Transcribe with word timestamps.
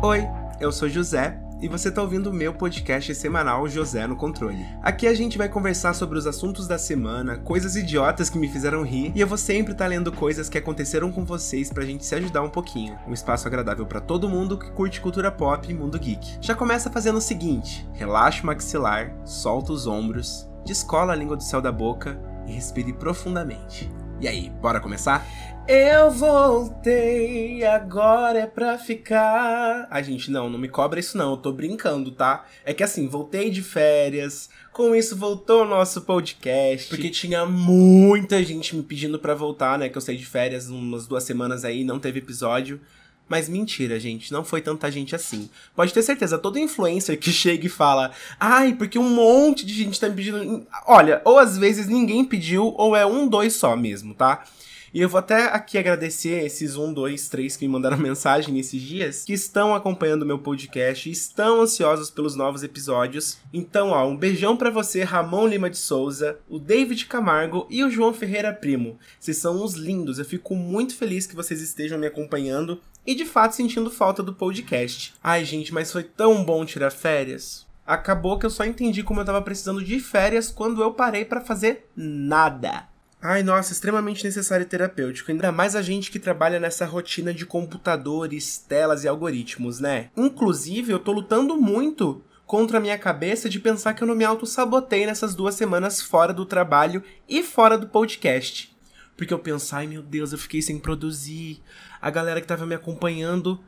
Oi, 0.00 0.28
eu 0.60 0.70
sou 0.70 0.88
José 0.88 1.36
e 1.60 1.66
você 1.66 1.88
está 1.88 2.00
ouvindo 2.00 2.30
o 2.30 2.32
meu 2.32 2.54
podcast 2.54 3.12
semanal 3.16 3.66
José 3.66 4.06
no 4.06 4.14
Controle. 4.14 4.64
Aqui 4.80 5.08
a 5.08 5.12
gente 5.12 5.36
vai 5.36 5.48
conversar 5.48 5.92
sobre 5.92 6.16
os 6.16 6.24
assuntos 6.24 6.68
da 6.68 6.78
semana, 6.78 7.36
coisas 7.38 7.74
idiotas 7.74 8.30
que 8.30 8.38
me 8.38 8.48
fizeram 8.48 8.84
rir, 8.84 9.10
e 9.12 9.20
eu 9.20 9.26
vou 9.26 9.36
sempre 9.36 9.72
estar 9.72 9.86
tá 9.86 9.88
lendo 9.88 10.12
coisas 10.12 10.48
que 10.48 10.56
aconteceram 10.56 11.10
com 11.10 11.24
vocês 11.24 11.72
pra 11.72 11.84
gente 11.84 12.06
se 12.06 12.14
ajudar 12.14 12.42
um 12.42 12.48
pouquinho. 12.48 12.96
Um 13.08 13.12
espaço 13.12 13.48
agradável 13.48 13.86
para 13.86 14.00
todo 14.00 14.28
mundo 14.28 14.56
que 14.56 14.70
curte 14.70 15.00
cultura 15.00 15.32
pop 15.32 15.68
e 15.68 15.74
mundo 15.74 15.98
geek. 15.98 16.38
Já 16.40 16.54
começa 16.54 16.92
fazendo 16.92 17.18
o 17.18 17.20
seguinte: 17.20 17.84
relaxa 17.92 18.44
o 18.44 18.46
maxilar, 18.46 19.12
solta 19.24 19.72
os 19.72 19.88
ombros, 19.88 20.48
descola 20.64 21.12
a 21.12 21.16
língua 21.16 21.36
do 21.36 21.42
céu 21.42 21.60
da 21.60 21.72
boca 21.72 22.16
e 22.46 22.52
respire 22.52 22.92
profundamente. 22.92 23.90
E 24.20 24.28
aí, 24.28 24.48
bora 24.62 24.78
começar? 24.78 25.26
Eu 25.68 26.10
voltei, 26.10 27.62
agora 27.62 28.38
é 28.38 28.46
pra 28.46 28.78
ficar. 28.78 29.86
Ai, 29.90 30.02
gente, 30.02 30.30
não, 30.30 30.48
não 30.48 30.58
me 30.58 30.66
cobra 30.66 30.98
isso 30.98 31.18
não, 31.18 31.32
eu 31.32 31.36
tô 31.36 31.52
brincando, 31.52 32.10
tá? 32.10 32.46
É 32.64 32.72
que 32.72 32.82
assim, 32.82 33.06
voltei 33.06 33.50
de 33.50 33.60
férias, 33.60 34.48
com 34.72 34.94
isso 34.94 35.14
voltou 35.14 35.64
o 35.64 35.68
nosso 35.68 36.00
podcast, 36.00 36.88
porque 36.88 37.10
tinha 37.10 37.44
muita 37.44 38.42
gente 38.42 38.74
me 38.74 38.82
pedindo 38.82 39.18
para 39.18 39.34
voltar, 39.34 39.78
né? 39.78 39.90
Que 39.90 39.98
eu 39.98 40.00
saí 40.00 40.16
de 40.16 40.24
férias 40.24 40.70
umas 40.70 41.06
duas 41.06 41.24
semanas 41.24 41.66
aí, 41.66 41.84
não 41.84 41.98
teve 41.98 42.20
episódio. 42.20 42.80
Mas 43.28 43.46
mentira, 43.46 44.00
gente, 44.00 44.32
não 44.32 44.42
foi 44.42 44.62
tanta 44.62 44.90
gente 44.90 45.14
assim. 45.14 45.50
Pode 45.76 45.92
ter 45.92 46.02
certeza, 46.02 46.38
todo 46.38 46.58
influencer 46.58 47.18
que 47.18 47.28
chega 47.30 47.66
e 47.66 47.68
fala, 47.68 48.10
ai, 48.40 48.72
porque 48.74 48.98
um 48.98 49.10
monte 49.10 49.66
de 49.66 49.74
gente 49.74 50.00
tá 50.00 50.08
me 50.08 50.16
pedindo. 50.16 50.66
Olha, 50.86 51.20
ou 51.26 51.38
às 51.38 51.58
vezes 51.58 51.88
ninguém 51.88 52.24
pediu, 52.24 52.72
ou 52.74 52.96
é 52.96 53.04
um, 53.04 53.28
dois 53.28 53.52
só 53.52 53.76
mesmo, 53.76 54.14
tá? 54.14 54.46
E 54.92 55.00
eu 55.00 55.08
vou 55.08 55.18
até 55.18 55.44
aqui 55.46 55.76
agradecer 55.76 56.44
esses 56.44 56.76
um, 56.76 56.92
dois, 56.92 57.28
três 57.28 57.56
que 57.56 57.66
me 57.66 57.72
mandaram 57.72 57.96
mensagem 57.98 58.54
nesses 58.54 58.80
dias, 58.80 59.24
que 59.24 59.32
estão 59.32 59.74
acompanhando 59.74 60.24
meu 60.24 60.38
podcast 60.38 61.10
estão 61.10 61.60
ansiosos 61.60 62.10
pelos 62.10 62.34
novos 62.34 62.62
episódios. 62.62 63.38
Então, 63.52 63.90
ó, 63.90 64.06
um 64.06 64.16
beijão 64.16 64.56
para 64.56 64.70
você, 64.70 65.02
Ramon 65.02 65.46
Lima 65.46 65.68
de 65.68 65.76
Souza, 65.76 66.38
o 66.48 66.58
David 66.58 67.06
Camargo 67.06 67.66
e 67.68 67.84
o 67.84 67.90
João 67.90 68.14
Ferreira 68.14 68.52
Primo. 68.52 68.98
Vocês 69.20 69.36
são 69.36 69.62
uns 69.62 69.74
lindos, 69.74 70.18
eu 70.18 70.24
fico 70.24 70.54
muito 70.54 70.96
feliz 70.96 71.26
que 71.26 71.36
vocês 71.36 71.60
estejam 71.60 71.98
me 71.98 72.06
acompanhando 72.06 72.80
e 73.06 73.14
de 73.14 73.24
fato 73.24 73.54
sentindo 73.54 73.90
falta 73.90 74.22
do 74.22 74.34
podcast. 74.34 75.14
Ai, 75.22 75.44
gente, 75.44 75.72
mas 75.72 75.92
foi 75.92 76.02
tão 76.02 76.44
bom 76.44 76.64
tirar 76.64 76.90
férias. 76.90 77.66
Acabou 77.86 78.38
que 78.38 78.44
eu 78.44 78.50
só 78.50 78.64
entendi 78.64 79.02
como 79.02 79.20
eu 79.20 79.24
tava 79.24 79.40
precisando 79.40 79.82
de 79.82 79.98
férias 79.98 80.50
quando 80.50 80.82
eu 80.82 80.92
parei 80.92 81.24
para 81.24 81.40
fazer 81.40 81.88
nada. 81.96 82.87
Ai, 83.20 83.42
nossa, 83.42 83.72
extremamente 83.72 84.24
necessário 84.24 84.62
e 84.62 84.68
terapêutico. 84.68 85.30
Ainda 85.30 85.50
mais 85.50 85.74
a 85.74 85.82
gente 85.82 86.10
que 86.10 86.20
trabalha 86.20 86.60
nessa 86.60 86.86
rotina 86.86 87.34
de 87.34 87.44
computadores, 87.44 88.58
telas 88.58 89.02
e 89.02 89.08
algoritmos, 89.08 89.80
né? 89.80 90.10
Inclusive, 90.16 90.92
eu 90.92 91.00
tô 91.00 91.10
lutando 91.10 91.56
muito 91.56 92.22
contra 92.46 92.78
a 92.78 92.80
minha 92.80 92.96
cabeça 92.96 93.48
de 93.48 93.58
pensar 93.58 93.92
que 93.92 94.02
eu 94.02 94.08
não 94.08 94.14
me 94.14 94.24
auto-sabotei 94.24 95.04
nessas 95.04 95.34
duas 95.34 95.56
semanas 95.56 96.00
fora 96.00 96.32
do 96.32 96.46
trabalho 96.46 97.02
e 97.28 97.42
fora 97.42 97.76
do 97.76 97.88
podcast. 97.88 98.74
Porque 99.16 99.34
eu 99.34 99.38
penso, 99.38 99.74
ai 99.74 99.88
meu 99.88 100.00
Deus, 100.00 100.32
eu 100.32 100.38
fiquei 100.38 100.62
sem 100.62 100.78
produzir. 100.78 101.60
A 102.00 102.08
galera 102.08 102.40
que 102.40 102.46
tava 102.46 102.64
me 102.64 102.74
acompanhando 102.74 103.60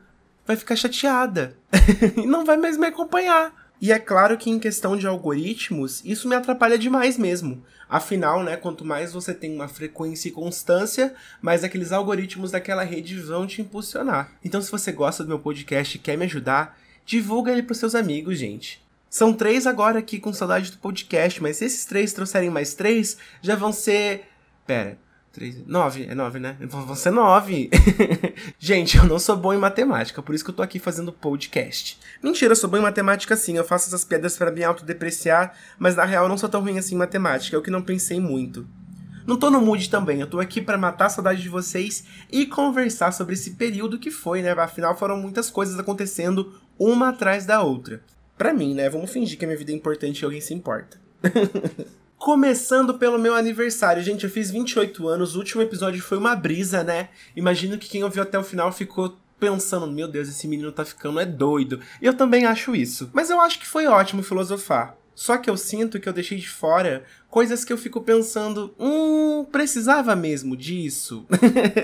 vai 0.47 0.55
ficar 0.55 0.77
chateada. 0.77 1.57
e 2.15 2.25
não 2.25 2.45
vai 2.45 2.55
mais 2.55 2.77
me 2.77 2.87
acompanhar. 2.87 3.53
E 3.81 3.91
é 3.91 3.97
claro 3.97 4.37
que 4.37 4.51
em 4.51 4.59
questão 4.59 4.95
de 4.95 5.07
algoritmos, 5.07 6.05
isso 6.05 6.29
me 6.29 6.35
atrapalha 6.35 6.77
demais 6.77 7.17
mesmo. 7.17 7.65
Afinal, 7.89 8.43
né, 8.43 8.55
quanto 8.55 8.85
mais 8.85 9.11
você 9.11 9.33
tem 9.33 9.53
uma 9.53 9.67
frequência 9.67 10.29
e 10.29 10.31
constância, 10.31 11.15
mais 11.41 11.63
aqueles 11.63 11.91
algoritmos 11.91 12.51
daquela 12.51 12.83
rede 12.83 13.19
vão 13.19 13.47
te 13.47 13.59
impulsionar. 13.59 14.33
Então, 14.45 14.61
se 14.61 14.71
você 14.71 14.91
gosta 14.91 15.23
do 15.23 15.29
meu 15.29 15.39
podcast 15.39 15.97
e 15.97 15.99
quer 15.99 16.15
me 16.15 16.25
ajudar, 16.25 16.77
divulga 17.03 17.51
ele 17.51 17.63
para 17.63 17.73
seus 17.73 17.95
amigos, 17.95 18.37
gente. 18.37 18.81
São 19.09 19.33
três 19.33 19.65
agora 19.65 19.97
aqui 19.97 20.19
com 20.19 20.31
saudade 20.31 20.71
do 20.71 20.77
podcast, 20.77 21.41
mas 21.41 21.57
se 21.57 21.65
esses 21.65 21.83
três 21.83 22.13
trouxerem 22.13 22.51
mais 22.51 22.75
três, 22.75 23.17
já 23.41 23.55
vão 23.55 23.73
ser. 23.73 24.25
Pera. 24.65 24.97
Três, 25.31 25.65
nove, 25.65 26.07
é 26.09 26.13
nove, 26.13 26.39
né? 26.39 26.57
Vão 26.59 26.93
ser 26.93 27.11
nove. 27.11 27.69
Gente, 28.59 28.97
eu 28.97 29.05
não 29.05 29.17
sou 29.17 29.37
bom 29.37 29.53
em 29.53 29.57
matemática, 29.57 30.21
por 30.21 30.35
isso 30.35 30.43
que 30.43 30.49
eu 30.49 30.55
tô 30.55 30.61
aqui 30.61 30.77
fazendo 30.77 31.13
podcast. 31.13 31.97
Mentira, 32.21 32.51
eu 32.51 32.55
sou 32.55 32.69
bom 32.69 32.75
em 32.75 32.81
matemática 32.81 33.37
sim, 33.37 33.55
eu 33.55 33.63
faço 33.63 33.87
essas 33.87 34.03
piadas 34.03 34.37
para 34.37 34.51
me 34.51 34.61
autodepreciar, 34.61 35.55
mas 35.79 35.95
na 35.95 36.03
real 36.03 36.25
eu 36.25 36.29
não 36.29 36.37
sou 36.37 36.49
tão 36.49 36.61
ruim 36.61 36.77
assim 36.77 36.95
em 36.95 36.97
matemática, 36.97 37.55
é 37.55 37.59
o 37.59 37.61
que 37.61 37.71
não 37.71 37.81
pensei 37.81 38.19
muito. 38.19 38.67
Não 39.25 39.37
tô 39.37 39.49
no 39.49 39.61
mood 39.61 39.89
também, 39.89 40.19
eu 40.19 40.27
tô 40.27 40.37
aqui 40.37 40.61
para 40.61 40.77
matar 40.77 41.05
a 41.05 41.09
saudade 41.09 41.41
de 41.41 41.47
vocês 41.47 42.03
e 42.29 42.45
conversar 42.45 43.13
sobre 43.13 43.35
esse 43.35 43.51
período 43.51 43.99
que 43.99 44.11
foi, 44.11 44.41
né? 44.41 44.51
Afinal, 44.51 44.97
foram 44.97 45.15
muitas 45.15 45.49
coisas 45.49 45.79
acontecendo 45.79 46.59
uma 46.77 47.09
atrás 47.09 47.45
da 47.45 47.61
outra. 47.61 48.03
Pra 48.37 48.53
mim, 48.53 48.73
né? 48.73 48.89
Vamos 48.89 49.11
fingir 49.11 49.37
que 49.37 49.45
a 49.45 49.47
minha 49.47 49.57
vida 49.57 49.71
é 49.71 49.75
importante 49.75 50.19
e 50.19 50.25
alguém 50.25 50.41
se 50.41 50.53
importa. 50.53 50.99
Começando 52.21 52.93
pelo 52.99 53.17
meu 53.17 53.33
aniversário. 53.33 54.03
Gente, 54.03 54.25
eu 54.25 54.29
fiz 54.29 54.51
28 54.51 55.07
anos, 55.07 55.35
o 55.35 55.39
último 55.39 55.63
episódio 55.63 55.99
foi 56.03 56.19
uma 56.19 56.35
brisa, 56.35 56.83
né? 56.83 57.09
Imagino 57.35 57.79
que 57.79 57.89
quem 57.89 58.03
ouviu 58.03 58.21
até 58.21 58.37
o 58.37 58.43
final 58.43 58.71
ficou 58.71 59.17
pensando, 59.39 59.91
meu 59.91 60.07
Deus, 60.07 60.29
esse 60.29 60.47
menino 60.47 60.71
tá 60.71 60.85
ficando 60.85 61.19
é 61.19 61.25
doido. 61.25 61.79
E 61.99 62.05
eu 62.05 62.13
também 62.13 62.45
acho 62.45 62.75
isso. 62.75 63.09
Mas 63.11 63.31
eu 63.31 63.41
acho 63.41 63.57
que 63.57 63.65
foi 63.65 63.87
ótimo 63.87 64.21
filosofar. 64.21 64.95
Só 65.15 65.35
que 65.35 65.49
eu 65.49 65.57
sinto 65.57 65.99
que 65.99 66.07
eu 66.07 66.13
deixei 66.13 66.37
de 66.37 66.47
fora 66.47 67.03
coisas 67.27 67.65
que 67.65 67.73
eu 67.73 67.77
fico 67.77 68.01
pensando, 68.01 68.71
hum, 68.79 69.43
precisava 69.51 70.15
mesmo 70.15 70.55
disso? 70.55 71.25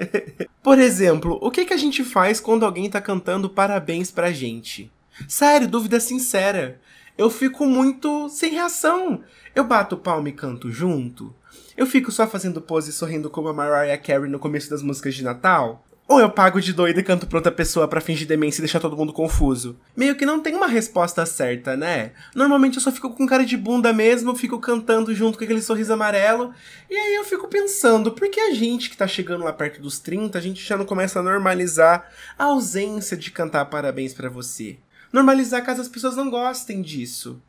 Por 0.61 0.77
exemplo, 0.77 1.39
o 1.41 1.49
que, 1.49 1.65
que 1.65 1.73
a 1.73 1.77
gente 1.77 2.03
faz 2.03 2.39
quando 2.39 2.63
alguém 2.63 2.87
tá 2.91 3.01
cantando 3.01 3.49
parabéns 3.49 4.11
pra 4.11 4.31
gente? 4.31 4.91
Sério, 5.27 5.67
dúvida 5.67 5.99
sincera. 5.99 6.79
Eu 7.17 7.31
fico 7.31 7.65
muito 7.65 8.29
sem 8.29 8.51
reação. 8.51 9.23
Eu 9.55 9.63
bato 9.63 9.97
palma 9.97 10.29
e 10.29 10.31
canto 10.31 10.69
junto? 10.71 11.33
Eu 11.75 11.87
fico 11.87 12.11
só 12.11 12.27
fazendo 12.27 12.61
pose 12.61 12.91
e 12.91 12.93
sorrindo 12.93 13.27
como 13.27 13.47
a 13.47 13.53
Mariah 13.53 13.97
Carey 13.97 14.29
no 14.29 14.37
começo 14.37 14.69
das 14.69 14.83
músicas 14.83 15.15
de 15.15 15.23
Natal? 15.23 15.83
Ou 16.07 16.19
eu 16.19 16.29
pago 16.29 16.61
de 16.61 16.71
doida 16.73 16.99
e 16.99 17.03
canto 17.03 17.25
pra 17.25 17.39
outra 17.39 17.51
pessoa 17.51 17.87
para 17.87 17.99
fingir 17.99 18.27
demência 18.27 18.61
e 18.61 18.63
deixar 18.63 18.79
todo 18.79 18.95
mundo 18.95 19.11
confuso? 19.11 19.77
Meio 19.95 20.15
que 20.15 20.27
não 20.27 20.39
tem 20.39 20.53
uma 20.55 20.67
resposta 20.67 21.25
certa, 21.25 21.75
né? 21.75 22.11
Normalmente 22.35 22.75
eu 22.75 22.81
só 22.81 22.91
fico 22.91 23.09
com 23.09 23.25
cara 23.25 23.43
de 23.43 23.57
bunda 23.57 23.91
mesmo, 23.91 24.35
fico 24.35 24.59
cantando 24.59 25.13
junto 25.13 25.39
com 25.39 25.43
aquele 25.43 25.61
sorriso 25.61 25.91
amarelo. 25.91 26.53
E 26.87 26.95
aí 26.95 27.15
eu 27.15 27.25
fico 27.25 27.47
pensando, 27.47 28.11
por 28.11 28.29
que 28.29 28.39
a 28.39 28.53
gente 28.53 28.91
que 28.91 28.95
tá 28.95 29.07
chegando 29.07 29.43
lá 29.43 29.51
perto 29.51 29.81
dos 29.81 29.99
30, 29.99 30.37
a 30.37 30.41
gente 30.41 30.63
já 30.63 30.77
não 30.77 30.85
começa 30.85 31.19
a 31.19 31.23
normalizar 31.23 32.09
a 32.37 32.45
ausência 32.45 33.17
de 33.17 33.31
cantar 33.31 33.65
parabéns 33.65 34.13
para 34.13 34.29
você? 34.29 34.77
Normalizar 35.11 35.63
caso 35.63 35.81
as 35.81 35.87
pessoas 35.87 36.15
não 36.15 36.29
gostem 36.29 36.81
disso. 36.81 37.41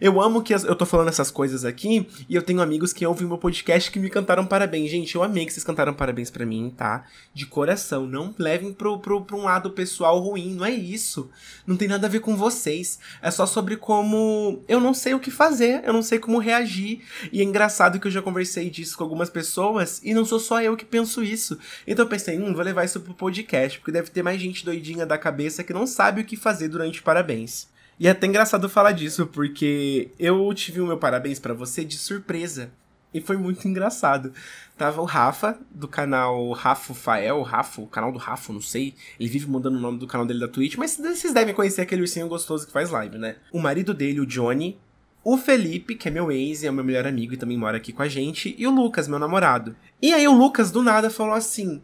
Eu 0.00 0.20
amo 0.20 0.42
que 0.42 0.54
eu 0.54 0.74
tô 0.74 0.84
falando 0.84 1.08
essas 1.08 1.30
coisas 1.30 1.64
aqui 1.64 2.06
e 2.28 2.34
eu 2.34 2.42
tenho 2.42 2.60
amigos 2.60 2.92
que 2.92 3.06
ouvem 3.06 3.26
meu 3.26 3.38
podcast 3.38 3.90
que 3.90 3.98
me 3.98 4.10
cantaram 4.10 4.46
parabéns. 4.46 4.90
Gente, 4.90 5.14
eu 5.14 5.22
amei 5.22 5.46
que 5.46 5.52
vocês 5.52 5.64
cantaram 5.64 5.94
parabéns 5.94 6.30
para 6.30 6.44
mim, 6.44 6.72
tá? 6.76 7.04
De 7.32 7.46
coração. 7.46 8.06
Não 8.06 8.34
levem 8.38 8.72
pro, 8.72 8.98
pro, 8.98 9.22
pro 9.22 9.36
um 9.36 9.44
lado 9.44 9.70
pessoal 9.70 10.18
ruim, 10.18 10.54
não 10.54 10.64
é 10.64 10.70
isso. 10.70 11.30
Não 11.66 11.76
tem 11.76 11.88
nada 11.88 12.06
a 12.06 12.10
ver 12.10 12.20
com 12.20 12.36
vocês. 12.36 12.98
É 13.22 13.30
só 13.30 13.46
sobre 13.46 13.76
como 13.76 14.62
eu 14.68 14.80
não 14.80 14.92
sei 14.92 15.14
o 15.14 15.20
que 15.20 15.30
fazer, 15.30 15.82
eu 15.84 15.92
não 15.92 16.02
sei 16.02 16.18
como 16.18 16.38
reagir. 16.38 17.00
E 17.32 17.40
é 17.40 17.44
engraçado 17.44 17.98
que 17.98 18.06
eu 18.06 18.12
já 18.12 18.22
conversei 18.22 18.70
disso 18.70 18.96
com 18.96 19.04
algumas 19.04 19.30
pessoas 19.30 20.00
e 20.04 20.12
não 20.14 20.24
sou 20.24 20.38
só 20.38 20.60
eu 20.60 20.76
que 20.76 20.84
penso 20.84 21.22
isso. 21.22 21.58
Então 21.86 22.04
eu 22.04 22.08
pensei, 22.08 22.38
hum, 22.38 22.54
vou 22.54 22.64
levar 22.64 22.84
isso 22.84 23.00
pro 23.00 23.14
podcast, 23.14 23.78
porque 23.78 23.92
deve 23.92 24.10
ter 24.10 24.22
mais 24.22 24.40
gente 24.40 24.64
doidinha 24.64 25.06
da 25.06 25.18
cabeça 25.18 25.64
que 25.64 25.72
não 25.72 25.86
sabe 25.86 26.20
o 26.20 26.24
que 26.24 26.36
fazer 26.36 26.68
durante 26.68 27.02
parabéns. 27.02 27.68
E 27.98 28.06
é 28.06 28.10
até 28.10 28.26
engraçado 28.26 28.68
falar 28.68 28.92
disso, 28.92 29.26
porque 29.26 30.10
eu 30.18 30.52
tive 30.52 30.80
o 30.80 30.86
meu 30.86 30.98
parabéns 30.98 31.38
para 31.38 31.54
você 31.54 31.84
de 31.84 31.96
surpresa. 31.96 32.70
E 33.14 33.20
foi 33.20 33.38
muito 33.38 33.66
engraçado. 33.66 34.32
Tava 34.76 35.00
o 35.00 35.06
Rafa, 35.06 35.58
do 35.70 35.88
canal 35.88 36.50
Rafo 36.52 36.92
Fael, 36.92 37.40
Rafo, 37.40 37.84
o 37.84 37.86
canal 37.86 38.12
do 38.12 38.18
Rafo, 38.18 38.52
não 38.52 38.60
sei. 38.60 38.94
Ele 39.18 39.30
vive 39.30 39.46
mudando 39.46 39.76
o 39.76 39.80
nome 39.80 39.98
do 39.98 40.06
canal 40.06 40.26
dele 40.26 40.40
da 40.40 40.48
Twitch, 40.48 40.76
mas 40.76 40.98
vocês 40.98 41.32
devem 41.32 41.54
conhecer 41.54 41.80
aquele 41.80 42.02
ursinho 42.02 42.28
gostoso 42.28 42.66
que 42.66 42.72
faz 42.72 42.90
live, 42.90 43.16
né? 43.16 43.36
O 43.50 43.58
marido 43.58 43.94
dele, 43.94 44.20
o 44.20 44.26
Johnny, 44.26 44.78
o 45.28 45.36
Felipe, 45.36 45.96
que 45.96 46.06
é 46.06 46.10
meu 46.10 46.30
ex 46.30 46.62
e 46.62 46.68
é 46.68 46.70
meu 46.70 46.84
melhor 46.84 47.04
amigo 47.04 47.34
e 47.34 47.36
também 47.36 47.58
mora 47.58 47.78
aqui 47.78 47.92
com 47.92 48.00
a 48.00 48.06
gente, 48.06 48.54
e 48.56 48.64
o 48.64 48.70
Lucas, 48.70 49.08
meu 49.08 49.18
namorado. 49.18 49.74
E 50.00 50.14
aí 50.14 50.28
o 50.28 50.32
Lucas 50.32 50.70
do 50.70 50.84
nada 50.84 51.10
falou 51.10 51.34
assim: 51.34 51.82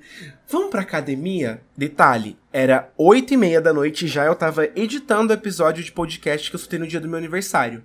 Vamos 0.48 0.70
pra 0.70 0.82
academia? 0.82 1.60
Detalhe, 1.76 2.38
era 2.52 2.92
8 2.96 3.34
e 3.34 3.36
meia 3.36 3.60
da 3.60 3.72
noite 3.72 4.04
e 4.04 4.08
já 4.08 4.26
eu 4.26 4.36
tava 4.36 4.68
editando 4.76 5.32
o 5.32 5.34
episódio 5.34 5.82
de 5.82 5.90
podcast 5.90 6.48
que 6.48 6.54
eu 6.54 6.60
soltei 6.60 6.78
no 6.78 6.86
dia 6.86 7.00
do 7.00 7.08
meu 7.08 7.18
aniversário. 7.18 7.82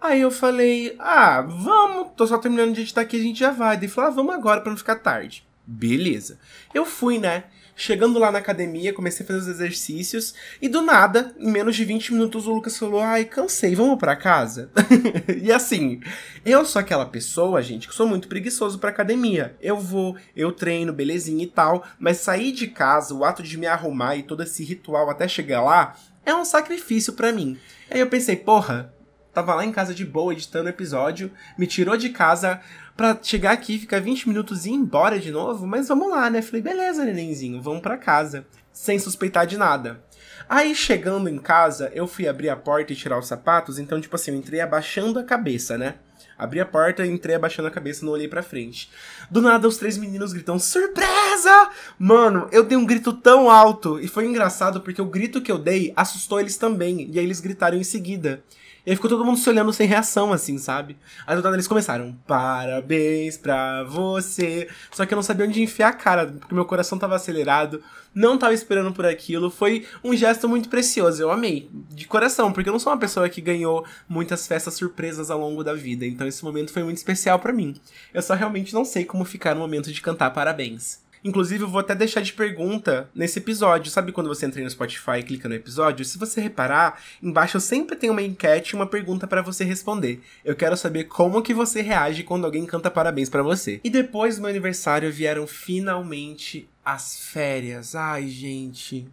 Aí 0.00 0.20
eu 0.20 0.30
falei, 0.30 0.94
ah, 1.00 1.42
vamos, 1.42 2.12
tô 2.16 2.24
só 2.24 2.38
terminando 2.38 2.72
de 2.72 2.82
editar 2.82 3.00
aqui, 3.00 3.16
a 3.16 3.22
gente 3.22 3.40
já 3.40 3.50
vai. 3.50 3.76
Ele 3.76 3.88
falou, 3.88 4.10
ah, 4.10 4.14
vamos 4.14 4.32
agora 4.32 4.60
pra 4.60 4.70
não 4.70 4.78
ficar 4.78 4.94
tarde. 4.94 5.44
Beleza. 5.66 6.38
Eu 6.72 6.84
fui, 6.84 7.18
né? 7.18 7.44
Chegando 7.80 8.18
lá 8.18 8.32
na 8.32 8.40
academia, 8.40 8.92
comecei 8.92 9.22
a 9.22 9.26
fazer 9.28 9.38
os 9.38 9.46
exercícios 9.46 10.34
e 10.60 10.68
do 10.68 10.82
nada, 10.82 11.32
em 11.38 11.48
menos 11.48 11.76
de 11.76 11.84
20 11.84 12.12
minutos, 12.12 12.48
o 12.48 12.52
Lucas 12.52 12.76
falou: 12.76 13.00
Ai, 13.00 13.24
cansei, 13.24 13.72
vamos 13.76 14.00
para 14.00 14.16
casa? 14.16 14.68
e 15.40 15.52
assim, 15.52 16.00
eu 16.44 16.64
sou 16.64 16.80
aquela 16.80 17.06
pessoa, 17.06 17.62
gente, 17.62 17.86
que 17.86 17.94
sou 17.94 18.04
muito 18.04 18.26
preguiçoso 18.26 18.80
pra 18.80 18.90
academia. 18.90 19.56
Eu 19.62 19.78
vou, 19.78 20.16
eu 20.34 20.50
treino, 20.50 20.92
belezinha 20.92 21.44
e 21.44 21.46
tal, 21.46 21.86
mas 22.00 22.16
sair 22.16 22.50
de 22.50 22.66
casa, 22.66 23.14
o 23.14 23.24
ato 23.24 23.44
de 23.44 23.56
me 23.56 23.68
arrumar 23.68 24.16
e 24.16 24.24
todo 24.24 24.42
esse 24.42 24.64
ritual 24.64 25.08
até 25.08 25.28
chegar 25.28 25.62
lá, 25.62 25.94
é 26.26 26.34
um 26.34 26.44
sacrifício 26.44 27.12
para 27.12 27.30
mim. 27.30 27.56
Aí 27.88 28.00
eu 28.00 28.08
pensei, 28.08 28.34
porra, 28.34 28.92
tava 29.38 29.54
lá 29.54 29.64
em 29.64 29.70
casa 29.70 29.94
de 29.94 30.04
boa 30.04 30.32
editando 30.32 30.66
o 30.66 30.68
episódio, 30.68 31.30
me 31.56 31.66
tirou 31.66 31.96
de 31.96 32.08
casa 32.08 32.60
pra 32.96 33.16
chegar 33.22 33.52
aqui, 33.52 33.78
ficar 33.78 34.00
20 34.00 34.28
minutos 34.28 34.66
e 34.66 34.70
ir 34.70 34.74
embora 34.74 35.20
de 35.20 35.30
novo, 35.30 35.64
mas 35.64 35.86
vamos 35.86 36.10
lá, 36.10 36.28
né? 36.28 36.42
Falei, 36.42 36.60
beleza, 36.60 37.04
nenenzinho, 37.04 37.62
vamos 37.62 37.80
pra 37.80 37.96
casa. 37.96 38.44
Sem 38.72 38.98
suspeitar 38.98 39.46
de 39.46 39.56
nada. 39.56 40.02
Aí, 40.48 40.74
chegando 40.74 41.28
em 41.28 41.38
casa, 41.38 41.90
eu 41.94 42.08
fui 42.08 42.26
abrir 42.26 42.48
a 42.48 42.56
porta 42.56 42.92
e 42.92 42.96
tirar 42.96 43.18
os 43.18 43.28
sapatos, 43.28 43.78
então, 43.78 44.00
tipo 44.00 44.16
assim, 44.16 44.32
eu 44.32 44.36
entrei 44.36 44.60
abaixando 44.60 45.18
a 45.20 45.24
cabeça, 45.24 45.78
né? 45.78 45.94
Abri 46.36 46.60
a 46.60 46.66
porta, 46.66 47.06
entrei 47.06 47.36
abaixando 47.36 47.68
a 47.68 47.70
cabeça, 47.70 48.04
não 48.04 48.12
olhei 48.12 48.28
pra 48.28 48.42
frente. 48.42 48.90
Do 49.30 49.40
nada, 49.40 49.68
os 49.68 49.76
três 49.76 49.96
meninos 49.96 50.32
gritam, 50.32 50.58
surpresa! 50.58 51.70
Mano, 51.98 52.48
eu 52.50 52.64
dei 52.64 52.76
um 52.76 52.86
grito 52.86 53.12
tão 53.12 53.50
alto, 53.50 54.00
e 54.00 54.08
foi 54.08 54.24
engraçado 54.24 54.80
porque 54.80 55.02
o 55.02 55.06
grito 55.06 55.40
que 55.40 55.52
eu 55.52 55.58
dei 55.58 55.92
assustou 55.94 56.40
eles 56.40 56.56
também, 56.56 57.08
e 57.12 57.18
aí 57.18 57.24
eles 57.24 57.40
gritaram 57.40 57.76
em 57.76 57.84
seguida. 57.84 58.42
E 58.88 58.90
aí 58.90 58.96
ficou 58.96 59.10
todo 59.10 59.22
mundo 59.22 59.36
se 59.36 59.46
olhando 59.50 59.70
sem 59.70 59.86
reação, 59.86 60.32
assim, 60.32 60.56
sabe? 60.56 60.96
Aí 61.26 61.36
do 61.36 61.42
nada 61.42 61.54
eles 61.54 61.68
começaram, 61.68 62.16
parabéns 62.26 63.36
pra 63.36 63.84
você. 63.84 64.66
Só 64.90 65.04
que 65.04 65.12
eu 65.12 65.16
não 65.16 65.22
sabia 65.22 65.44
onde 65.44 65.62
enfiar 65.62 65.88
a 65.88 65.92
cara, 65.92 66.26
porque 66.26 66.54
meu 66.54 66.64
coração 66.64 66.98
tava 66.98 67.14
acelerado, 67.14 67.82
não 68.14 68.38
tava 68.38 68.54
esperando 68.54 68.90
por 68.90 69.04
aquilo. 69.04 69.50
Foi 69.50 69.86
um 70.02 70.16
gesto 70.16 70.48
muito 70.48 70.70
precioso, 70.70 71.20
eu 71.20 71.30
amei. 71.30 71.68
De 71.90 72.06
coração, 72.06 72.50
porque 72.50 72.70
eu 72.70 72.72
não 72.72 72.80
sou 72.80 72.90
uma 72.90 72.98
pessoa 72.98 73.28
que 73.28 73.42
ganhou 73.42 73.84
muitas 74.08 74.46
festas 74.46 74.72
surpresas 74.72 75.30
ao 75.30 75.38
longo 75.38 75.62
da 75.62 75.74
vida. 75.74 76.06
Então 76.06 76.26
esse 76.26 76.42
momento 76.42 76.72
foi 76.72 76.82
muito 76.82 76.96
especial 76.96 77.38
para 77.38 77.52
mim. 77.52 77.74
Eu 78.14 78.22
só 78.22 78.32
realmente 78.32 78.72
não 78.72 78.86
sei 78.86 79.04
como 79.04 79.22
ficar 79.26 79.54
no 79.54 79.60
momento 79.60 79.92
de 79.92 80.00
cantar 80.00 80.30
parabéns. 80.30 81.06
Inclusive, 81.24 81.64
eu 81.64 81.68
vou 81.68 81.80
até 81.80 81.94
deixar 81.94 82.20
de 82.20 82.32
pergunta 82.32 83.10
nesse 83.14 83.38
episódio. 83.38 83.90
Sabe 83.90 84.12
quando 84.12 84.28
você 84.28 84.46
entra 84.46 84.62
no 84.62 84.70
Spotify 84.70 85.18
e 85.18 85.22
clica 85.22 85.48
no 85.48 85.54
episódio? 85.54 86.04
Se 86.04 86.18
você 86.18 86.40
reparar, 86.40 87.00
embaixo 87.22 87.56
eu 87.56 87.60
sempre 87.60 87.96
tenho 87.96 88.12
uma 88.12 88.22
enquete 88.22 88.70
e 88.70 88.76
uma 88.76 88.86
pergunta 88.86 89.26
para 89.26 89.42
você 89.42 89.64
responder. 89.64 90.20
Eu 90.44 90.54
quero 90.54 90.76
saber 90.76 91.04
como 91.04 91.42
que 91.42 91.52
você 91.52 91.82
reage 91.82 92.22
quando 92.22 92.44
alguém 92.44 92.64
canta 92.66 92.90
parabéns 92.90 93.28
para 93.28 93.42
você. 93.42 93.80
E 93.82 93.90
depois 93.90 94.36
do 94.36 94.42
meu 94.42 94.50
aniversário 94.50 95.12
vieram 95.12 95.46
finalmente 95.46 96.68
as 96.84 97.18
férias. 97.18 97.94
Ai, 97.94 98.28
gente, 98.28 99.06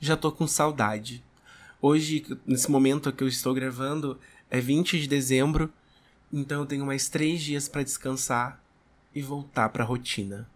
já 0.00 0.16
tô 0.16 0.30
com 0.30 0.46
saudade. 0.46 1.22
Hoje, 1.80 2.24
nesse 2.46 2.70
momento 2.70 3.12
que 3.12 3.22
eu 3.22 3.28
estou 3.28 3.52
gravando, 3.52 4.18
é 4.50 4.60
20 4.60 5.00
de 5.00 5.06
dezembro, 5.06 5.72
então 6.32 6.60
eu 6.60 6.66
tenho 6.66 6.86
mais 6.86 7.08
três 7.08 7.40
dias 7.42 7.68
para 7.68 7.82
descansar 7.82 8.60
e 9.14 9.20
voltar 9.22 9.68
para 9.68 9.84
a 9.84 9.86
rotina. 9.86 10.48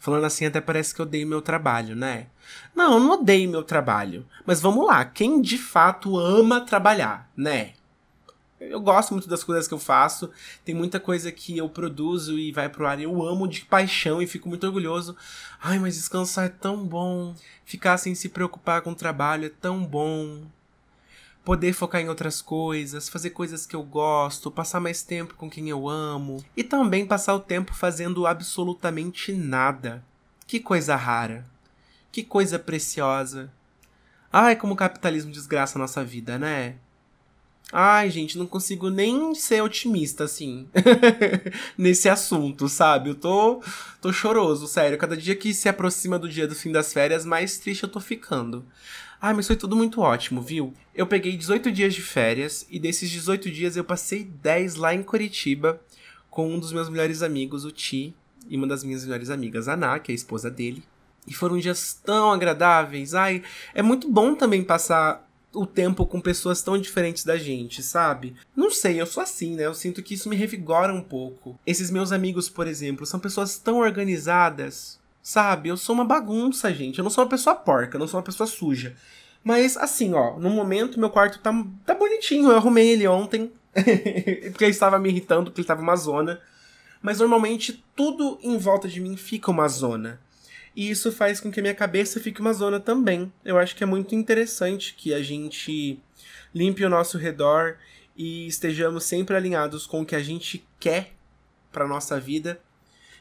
Falando 0.00 0.24
assim, 0.24 0.46
até 0.46 0.60
parece 0.60 0.94
que 0.94 1.00
eu 1.00 1.06
odeio 1.06 1.26
meu 1.26 1.42
trabalho, 1.42 1.94
né? 1.94 2.26
Não, 2.74 2.94
eu 2.94 3.00
não 3.00 3.10
odeio 3.12 3.50
meu 3.50 3.62
trabalho. 3.62 4.26
Mas 4.44 4.60
vamos 4.60 4.86
lá, 4.86 5.04
quem 5.04 5.40
de 5.40 5.58
fato 5.58 6.18
ama 6.18 6.60
trabalhar, 6.60 7.30
né? 7.36 7.72
Eu 8.58 8.80
gosto 8.80 9.12
muito 9.12 9.28
das 9.28 9.44
coisas 9.44 9.68
que 9.68 9.74
eu 9.74 9.78
faço. 9.78 10.30
Tem 10.64 10.74
muita 10.74 10.98
coisa 10.98 11.30
que 11.30 11.56
eu 11.58 11.68
produzo 11.68 12.38
e 12.38 12.52
vai 12.52 12.68
pro 12.68 12.86
ar. 12.86 12.98
Eu 12.98 13.22
amo 13.22 13.46
de 13.46 13.64
paixão 13.66 14.20
e 14.22 14.26
fico 14.26 14.48
muito 14.48 14.66
orgulhoso. 14.66 15.14
Ai, 15.60 15.78
mas 15.78 15.96
descansar 15.96 16.46
é 16.46 16.48
tão 16.48 16.84
bom. 16.84 17.34
Ficar 17.64 17.98
sem 17.98 18.14
se 18.14 18.30
preocupar 18.30 18.80
com 18.80 18.92
o 18.92 18.94
trabalho 18.94 19.46
é 19.46 19.50
tão 19.50 19.84
bom 19.84 20.42
poder 21.46 21.72
focar 21.72 22.00
em 22.00 22.08
outras 22.08 22.42
coisas, 22.42 23.08
fazer 23.08 23.30
coisas 23.30 23.64
que 23.64 23.76
eu 23.76 23.82
gosto, 23.84 24.50
passar 24.50 24.80
mais 24.80 25.04
tempo 25.04 25.34
com 25.34 25.48
quem 25.48 25.68
eu 25.70 25.88
amo 25.88 26.44
e 26.56 26.64
também 26.64 27.06
passar 27.06 27.36
o 27.36 27.40
tempo 27.40 27.72
fazendo 27.72 28.26
absolutamente 28.26 29.30
nada. 29.30 30.04
Que 30.44 30.58
coisa 30.58 30.96
rara. 30.96 31.46
Que 32.10 32.24
coisa 32.24 32.58
preciosa. 32.58 33.48
Ai, 34.32 34.56
como 34.56 34.74
o 34.74 34.76
capitalismo 34.76 35.30
desgraça 35.30 35.78
a 35.78 35.80
nossa 35.80 36.02
vida, 36.02 36.36
né? 36.36 36.74
Ai, 37.72 38.10
gente, 38.10 38.38
não 38.38 38.46
consigo 38.46 38.88
nem 38.88 39.34
ser 39.34 39.60
otimista, 39.60 40.24
assim, 40.24 40.68
nesse 41.76 42.08
assunto, 42.08 42.68
sabe? 42.68 43.10
Eu 43.10 43.14
tô, 43.16 43.60
tô 44.00 44.12
choroso, 44.12 44.68
sério. 44.68 44.96
Cada 44.96 45.16
dia 45.16 45.34
que 45.34 45.52
se 45.52 45.68
aproxima 45.68 46.18
do 46.18 46.28
dia 46.28 46.46
do 46.46 46.54
fim 46.54 46.70
das 46.70 46.92
férias, 46.92 47.24
mais 47.24 47.58
triste 47.58 47.82
eu 47.82 47.88
tô 47.88 47.98
ficando. 47.98 48.64
Ah, 49.20 49.34
mas 49.34 49.48
foi 49.48 49.56
tudo 49.56 49.74
muito 49.74 50.00
ótimo, 50.00 50.40
viu? 50.40 50.72
Eu 50.94 51.06
peguei 51.06 51.36
18 51.36 51.72
dias 51.72 51.92
de 51.92 52.02
férias 52.02 52.66
e 52.70 52.78
desses 52.78 53.10
18 53.10 53.50
dias 53.50 53.76
eu 53.76 53.82
passei 53.82 54.22
10 54.22 54.76
lá 54.76 54.94
em 54.94 55.02
Curitiba 55.02 55.80
com 56.30 56.54
um 56.54 56.60
dos 56.60 56.72
meus 56.72 56.88
melhores 56.88 57.22
amigos, 57.22 57.64
o 57.64 57.72
Ti, 57.72 58.14
e 58.48 58.56
uma 58.56 58.66
das 58.66 58.84
minhas 58.84 59.04
melhores 59.04 59.30
amigas, 59.30 59.66
a 59.68 59.72
Ana, 59.72 59.98
que 59.98 60.12
é 60.12 60.14
a 60.14 60.14
esposa 60.14 60.50
dele. 60.50 60.84
E 61.26 61.34
foram 61.34 61.58
dias 61.58 62.00
tão 62.04 62.30
agradáveis. 62.30 63.14
Ai, 63.14 63.42
é 63.74 63.82
muito 63.82 64.08
bom 64.08 64.34
também 64.34 64.62
passar 64.62 65.25
o 65.56 65.66
tempo 65.66 66.06
com 66.06 66.20
pessoas 66.20 66.62
tão 66.62 66.78
diferentes 66.78 67.24
da 67.24 67.36
gente, 67.36 67.82
sabe? 67.82 68.36
Não 68.54 68.70
sei, 68.70 69.00
eu 69.00 69.06
sou 69.06 69.22
assim, 69.22 69.54
né? 69.54 69.66
Eu 69.66 69.74
sinto 69.74 70.02
que 70.02 70.14
isso 70.14 70.28
me 70.28 70.36
revigora 70.36 70.92
um 70.92 71.02
pouco. 71.02 71.58
Esses 71.66 71.90
meus 71.90 72.12
amigos, 72.12 72.48
por 72.48 72.66
exemplo, 72.66 73.06
são 73.06 73.18
pessoas 73.18 73.58
tão 73.58 73.78
organizadas, 73.78 74.98
Sabe? 75.26 75.70
Eu 75.70 75.76
sou 75.76 75.92
uma 75.92 76.04
bagunça, 76.04 76.72
gente. 76.72 77.00
Eu 77.00 77.02
não 77.02 77.10
sou 77.10 77.24
uma 77.24 77.28
pessoa 77.28 77.56
porca, 77.56 77.96
eu 77.96 77.98
não 77.98 78.06
sou 78.06 78.16
uma 78.16 78.24
pessoa 78.24 78.46
suja. 78.46 78.94
Mas, 79.42 79.76
assim, 79.76 80.14
ó, 80.14 80.38
no 80.38 80.48
momento 80.48 81.00
meu 81.00 81.10
quarto 81.10 81.40
tá, 81.40 81.50
tá 81.84 81.96
bonitinho. 81.96 82.48
Eu 82.48 82.56
arrumei 82.56 82.90
ele 82.90 83.08
ontem. 83.08 83.50
porque 83.74 84.62
ele 84.62 84.70
estava 84.70 85.00
me 85.00 85.08
irritando, 85.08 85.46
porque 85.46 85.62
ele 85.62 85.64
estava 85.64 85.82
uma 85.82 85.96
zona. 85.96 86.40
Mas 87.02 87.18
normalmente 87.18 87.84
tudo 87.96 88.38
em 88.40 88.56
volta 88.56 88.86
de 88.86 89.00
mim 89.00 89.16
fica 89.16 89.50
uma 89.50 89.66
zona. 89.66 90.20
E 90.76 90.90
isso 90.90 91.10
faz 91.10 91.40
com 91.40 91.50
que 91.50 91.58
a 91.58 91.62
minha 91.62 91.74
cabeça 91.74 92.20
fique 92.20 92.40
uma 92.40 92.52
zona 92.52 92.78
também. 92.78 93.32
Eu 93.44 93.58
acho 93.58 93.74
que 93.74 93.82
é 93.82 93.86
muito 93.86 94.14
interessante 94.14 94.94
que 94.94 95.14
a 95.14 95.22
gente 95.22 95.98
limpe 96.54 96.84
o 96.84 96.90
nosso 96.90 97.16
redor 97.16 97.78
e 98.14 98.46
estejamos 98.46 99.04
sempre 99.04 99.34
alinhados 99.34 99.86
com 99.86 100.02
o 100.02 100.06
que 100.06 100.14
a 100.14 100.22
gente 100.22 100.66
quer 100.78 101.14
para 101.72 101.88
nossa 101.88 102.20
vida 102.20 102.60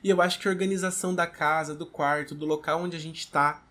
e 0.05 0.09
eu 0.11 0.21
acho 0.21 0.37
que 0.37 0.47
a 0.47 0.51
organização 0.51 1.15
da 1.15 1.25
casa, 1.25 1.73
do 1.73 1.83
quarto, 1.83 2.35
do 2.35 2.45
local 2.45 2.83
onde 2.83 2.95
a 2.95 2.99
gente 2.99 3.21
está, 3.21 3.63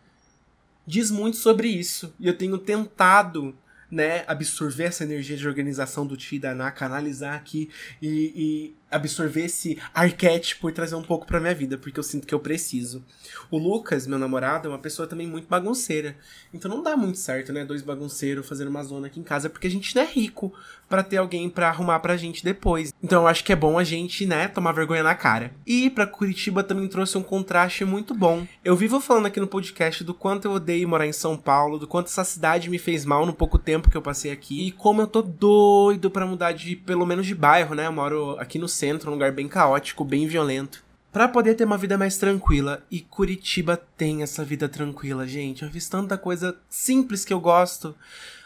diz 0.85 1.09
muito 1.09 1.37
sobre 1.37 1.69
isso. 1.69 2.13
E 2.19 2.27
eu 2.27 2.37
tenho 2.37 2.59
tentado 2.59 3.57
né, 3.89 4.25
absorver 4.27 4.87
essa 4.87 5.05
energia 5.05 5.37
de 5.37 5.47
organização 5.47 6.05
do 6.05 6.17
Ti 6.17 6.41
da 6.41 6.51
Ana, 6.51 6.73
canalizar 6.73 7.37
aqui 7.37 7.71
e 8.03 8.75
absorver 8.91 9.45
esse 9.45 9.79
arquétipo 9.93 10.69
e 10.69 10.73
trazer 10.73 10.95
um 10.95 11.03
pouco 11.03 11.27
pra 11.27 11.41
minha 11.41 11.55
vida, 11.55 11.77
porque 11.77 11.99
eu 11.99 12.05
sinto 12.05 12.27
que 12.27 12.35
eu 12.35 12.41
preciso. 12.41 13.05
O 13.51 13.59
Lucas, 13.59 14.07
meu 14.07 14.19
namorado, 14.19 14.69
é 14.69 14.71
uma 14.71 14.79
pessoa 14.79 15.09
também 15.09 15.27
muito 15.27 15.49
bagunceira. 15.49 16.17
Então 16.53 16.70
não 16.70 16.82
dá 16.82 16.97
muito 16.97 17.19
certo, 17.19 17.53
né? 17.53 17.65
Dois 17.65 17.82
bagunceiros 17.82 18.49
fazendo 18.49 18.69
uma 18.69 18.82
zona 18.82 19.08
aqui 19.08 19.20
em 19.20 19.25
casa, 19.25 19.51
porque 19.51 19.67
a 19.67 19.70
gente 19.70 19.94
não 19.94 20.03
é 20.03 20.06
rico 20.06 20.53
para 20.89 21.03
ter 21.03 21.17
alguém 21.17 21.49
para 21.49 21.69
arrumar 21.69 21.99
pra 22.01 22.17
gente 22.17 22.44
depois. 22.44 22.93
Então 23.03 23.23
eu 23.23 23.29
acho 23.29 23.43
que 23.43 23.53
é 23.53 23.56
bom 23.56 23.79
a 23.79 23.85
gente, 23.85 24.27
né, 24.27 24.49
tomar 24.49 24.73
vergonha 24.73 25.03
na 25.03 25.15
cara. 25.15 25.53
E 25.67 25.91
para 25.91 26.06
Curitiba 26.06 26.63
também 26.63 26.89
trouxe 26.89 27.19
um 27.19 27.23
contraste 27.23 27.85
muito 27.85 28.15
bom. 28.15 28.47
Eu 28.65 28.77
vivo 28.77 29.01
falando 29.01 29.27
aqui 29.27 29.41
no 29.41 29.47
podcast 29.47 30.05
do 30.05 30.15
quanto 30.15 30.47
eu 30.47 30.53
odeio 30.53 30.89
morar 30.89 31.06
em 31.06 31.13
São 31.13 31.37
Paulo, 31.37 31.79
do 31.79 31.87
quanto 31.87 32.06
essa 32.06 32.25
cidade 32.25 32.70
me 32.70 32.79
fez 32.79 33.05
mal 33.05 33.27
no 33.27 33.32
pouco 33.32 33.58
tempo 33.58 33.91
que 33.91 33.97
eu 33.97 34.03
passei 34.03 34.31
aqui 34.31 34.69
e 34.69 34.70
como 34.70 35.01
eu 35.01 35.06
tô 35.06 35.23
doido 35.23 36.11
para 36.11 36.27
mudar 36.27 36.53
de 36.53 36.77
pelo 36.77 37.06
menos 37.06 37.27
de 37.27 37.35
bairro, 37.35 37.75
né? 37.75 37.87
Eu 37.87 37.93
moro 37.93 38.37
aqui 38.39 38.58
no 38.58 38.69
centro, 38.75 39.11
um 39.11 39.15
lugar 39.15 39.33
bem 39.33 39.49
caótico, 39.49 40.05
bem 40.05 40.27
violento. 40.27 40.85
Para 41.13 41.29
poder 41.29 41.55
ter 41.55 41.65
uma 41.65 41.79
vida 41.79 41.97
mais 41.97 42.19
tranquila. 42.19 42.85
E 42.91 43.01
Curitiba 43.01 43.77
tem 43.97 44.23
essa 44.23 44.45
vida 44.45 44.69
tranquila, 44.69 45.27
gente. 45.27 45.63
Eu 45.63 45.71
fiz 45.71 45.89
tanta 45.89 46.19
coisa 46.19 46.57
simples 46.69 47.25
que 47.25 47.33
eu 47.33 47.41
gosto. 47.41 47.95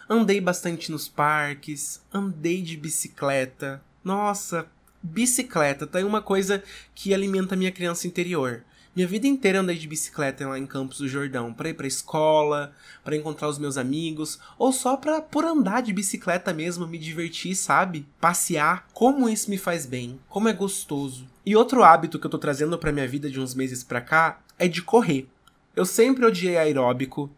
Andei 0.08 0.40
bastante 0.40 0.90
nos 0.90 1.08
parques, 1.08 2.02
andei 2.12 2.62
de 2.62 2.76
bicicleta. 2.76 3.82
Nossa, 4.04 4.66
bicicleta 5.02 5.86
tá 5.86 5.98
aí 5.98 6.04
uma 6.04 6.22
coisa 6.22 6.62
que 6.94 7.14
alimenta 7.14 7.54
a 7.54 7.58
minha 7.58 7.72
criança 7.72 8.06
interior. 8.06 8.62
Minha 8.98 9.06
vida 9.06 9.28
inteira 9.28 9.60
andei 9.60 9.78
de 9.78 9.86
bicicleta 9.86 10.48
lá 10.48 10.58
em 10.58 10.66
Campos 10.66 10.98
do 10.98 11.06
Jordão, 11.06 11.54
para 11.54 11.68
ir 11.68 11.74
para 11.74 11.86
escola, 11.86 12.74
para 13.04 13.14
encontrar 13.14 13.46
os 13.48 13.56
meus 13.56 13.78
amigos, 13.78 14.40
ou 14.58 14.72
só 14.72 14.96
para 14.96 15.22
por 15.22 15.44
andar 15.44 15.82
de 15.82 15.92
bicicleta 15.92 16.52
mesmo, 16.52 16.84
me 16.84 16.98
divertir, 16.98 17.54
sabe? 17.54 18.04
Passear. 18.20 18.88
Como 18.92 19.28
isso 19.28 19.50
me 19.50 19.56
faz 19.56 19.86
bem, 19.86 20.18
como 20.28 20.48
é 20.48 20.52
gostoso. 20.52 21.28
E 21.46 21.54
outro 21.54 21.84
hábito 21.84 22.18
que 22.18 22.26
eu 22.26 22.30
tô 22.30 22.38
trazendo 22.38 22.76
para 22.76 22.90
minha 22.90 23.06
vida 23.06 23.30
de 23.30 23.38
uns 23.38 23.54
meses 23.54 23.84
para 23.84 24.00
cá 24.00 24.40
é 24.58 24.66
de 24.66 24.82
correr. 24.82 25.28
Eu 25.76 25.86
sempre 25.86 26.26
odiei 26.26 26.56
aeróbico, 26.56 27.30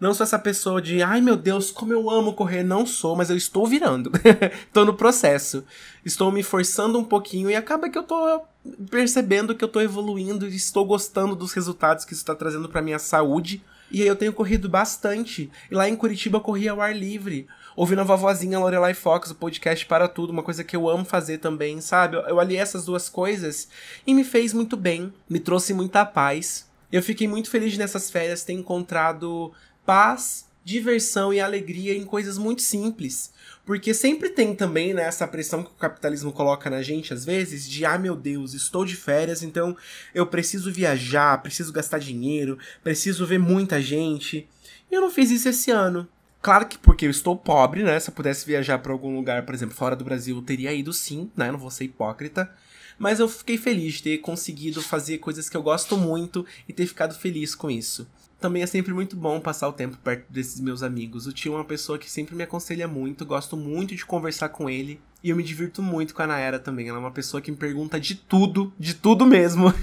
Não 0.00 0.14
sou 0.14 0.24
essa 0.24 0.38
pessoa 0.38 0.80
de, 0.80 1.02
ai 1.02 1.20
meu 1.20 1.36
Deus, 1.36 1.70
como 1.70 1.92
eu 1.92 2.08
amo 2.08 2.32
correr. 2.32 2.62
Não 2.62 2.86
sou, 2.86 3.16
mas 3.16 3.30
eu 3.30 3.36
estou 3.36 3.66
virando. 3.66 4.12
tô 4.72 4.84
no 4.84 4.94
processo. 4.94 5.64
Estou 6.04 6.30
me 6.30 6.42
forçando 6.42 6.98
um 6.98 7.04
pouquinho 7.04 7.50
e 7.50 7.56
acaba 7.56 7.88
que 7.88 7.98
eu 7.98 8.04
tô 8.04 8.42
percebendo 8.90 9.54
que 9.54 9.64
eu 9.64 9.68
tô 9.68 9.80
evoluindo 9.80 10.46
e 10.46 10.54
estou 10.54 10.84
gostando 10.84 11.34
dos 11.34 11.52
resultados 11.52 12.04
que 12.04 12.12
isso 12.12 12.22
está 12.22 12.34
trazendo 12.34 12.68
para 12.68 12.82
minha 12.82 12.98
saúde. 12.98 13.62
E 13.90 14.02
aí 14.02 14.08
eu 14.08 14.16
tenho 14.16 14.32
corrido 14.32 14.68
bastante. 14.68 15.50
E 15.70 15.74
lá 15.74 15.88
em 15.88 15.96
Curitiba 15.96 16.36
eu 16.36 16.42
corri 16.42 16.68
ao 16.68 16.80
ar 16.80 16.94
livre. 16.94 17.46
Ouvindo 17.74 18.00
a 18.00 18.04
vovozinha 18.04 18.58
Lorelai 18.58 18.92
Fox, 18.92 19.30
o 19.30 19.34
podcast 19.34 19.86
para 19.86 20.08
tudo, 20.08 20.30
uma 20.30 20.42
coisa 20.42 20.64
que 20.64 20.76
eu 20.76 20.88
amo 20.88 21.04
fazer 21.04 21.38
também, 21.38 21.80
sabe? 21.80 22.16
Eu 22.16 22.40
aliei 22.40 22.60
essas 22.60 22.84
duas 22.84 23.08
coisas 23.08 23.68
e 24.06 24.12
me 24.12 24.24
fez 24.24 24.52
muito 24.52 24.76
bem, 24.76 25.12
me 25.30 25.38
trouxe 25.38 25.72
muita 25.72 26.04
paz. 26.04 26.66
Eu 26.90 27.02
fiquei 27.02 27.28
muito 27.28 27.48
feliz 27.48 27.78
nessas 27.78 28.10
férias 28.10 28.42
ter 28.42 28.54
encontrado 28.54 29.52
paz, 29.88 30.44
diversão 30.62 31.32
e 31.32 31.40
alegria 31.40 31.96
em 31.96 32.04
coisas 32.04 32.36
muito 32.36 32.60
simples. 32.60 33.32
Porque 33.64 33.94
sempre 33.94 34.28
tem 34.28 34.54
também 34.54 34.92
né, 34.92 35.04
essa 35.04 35.26
pressão 35.26 35.62
que 35.62 35.70
o 35.70 35.76
capitalismo 35.76 36.30
coloca 36.30 36.68
na 36.68 36.82
gente, 36.82 37.14
às 37.14 37.24
vezes, 37.24 37.66
de 37.66 37.86
ah, 37.86 37.98
meu 37.98 38.14
Deus, 38.14 38.52
estou 38.52 38.84
de 38.84 38.94
férias, 38.94 39.42
então 39.42 39.74
eu 40.14 40.26
preciso 40.26 40.70
viajar, 40.70 41.40
preciso 41.40 41.72
gastar 41.72 41.98
dinheiro, 42.00 42.58
preciso 42.84 43.24
ver 43.24 43.38
muita 43.38 43.80
gente. 43.80 44.46
E 44.90 44.94
eu 44.94 45.00
não 45.00 45.10
fiz 45.10 45.30
isso 45.30 45.48
esse 45.48 45.70
ano. 45.70 46.06
Claro 46.42 46.66
que 46.66 46.76
porque 46.76 47.06
eu 47.06 47.10
estou 47.10 47.34
pobre, 47.34 47.82
né? 47.82 47.98
Se 47.98 48.10
eu 48.10 48.14
pudesse 48.14 48.44
viajar 48.44 48.78
para 48.80 48.92
algum 48.92 49.16
lugar, 49.16 49.46
por 49.46 49.54
exemplo, 49.54 49.74
fora 49.74 49.96
do 49.96 50.04
Brasil, 50.04 50.36
eu 50.36 50.42
teria 50.42 50.74
ido 50.74 50.92
sim, 50.92 51.30
né? 51.34 51.50
Não 51.50 51.58
vou 51.58 51.70
ser 51.70 51.84
hipócrita. 51.84 52.50
Mas 52.98 53.20
eu 53.20 53.28
fiquei 53.28 53.56
feliz 53.56 53.94
de 53.94 54.02
ter 54.02 54.18
conseguido 54.18 54.82
fazer 54.82 55.16
coisas 55.16 55.48
que 55.48 55.56
eu 55.56 55.62
gosto 55.62 55.96
muito 55.96 56.44
e 56.68 56.74
ter 56.74 56.86
ficado 56.86 57.14
feliz 57.14 57.54
com 57.54 57.70
isso 57.70 58.06
também 58.40 58.62
é 58.62 58.66
sempre 58.66 58.94
muito 58.94 59.16
bom 59.16 59.40
passar 59.40 59.68
o 59.68 59.72
tempo 59.72 59.96
perto 59.98 60.30
desses 60.30 60.60
meus 60.60 60.82
amigos. 60.82 61.26
O 61.26 61.32
tio 61.32 61.54
é 61.54 61.56
uma 61.56 61.64
pessoa 61.64 61.98
que 61.98 62.10
sempre 62.10 62.34
me 62.34 62.44
aconselha 62.44 62.86
muito, 62.86 63.26
gosto 63.26 63.56
muito 63.56 63.94
de 63.96 64.06
conversar 64.06 64.50
com 64.50 64.70
ele. 64.70 65.00
E 65.22 65.30
eu 65.30 65.36
me 65.36 65.42
divirto 65.42 65.82
muito 65.82 66.14
com 66.14 66.22
a 66.22 66.26
Nayara 66.26 66.58
também. 66.58 66.88
Ela 66.88 66.98
é 66.98 67.00
uma 67.00 67.10
pessoa 67.10 67.40
que 67.40 67.50
me 67.50 67.56
pergunta 67.56 67.98
de 67.98 68.14
tudo, 68.14 68.72
de 68.78 68.94
tudo 68.94 69.26
mesmo. 69.26 69.74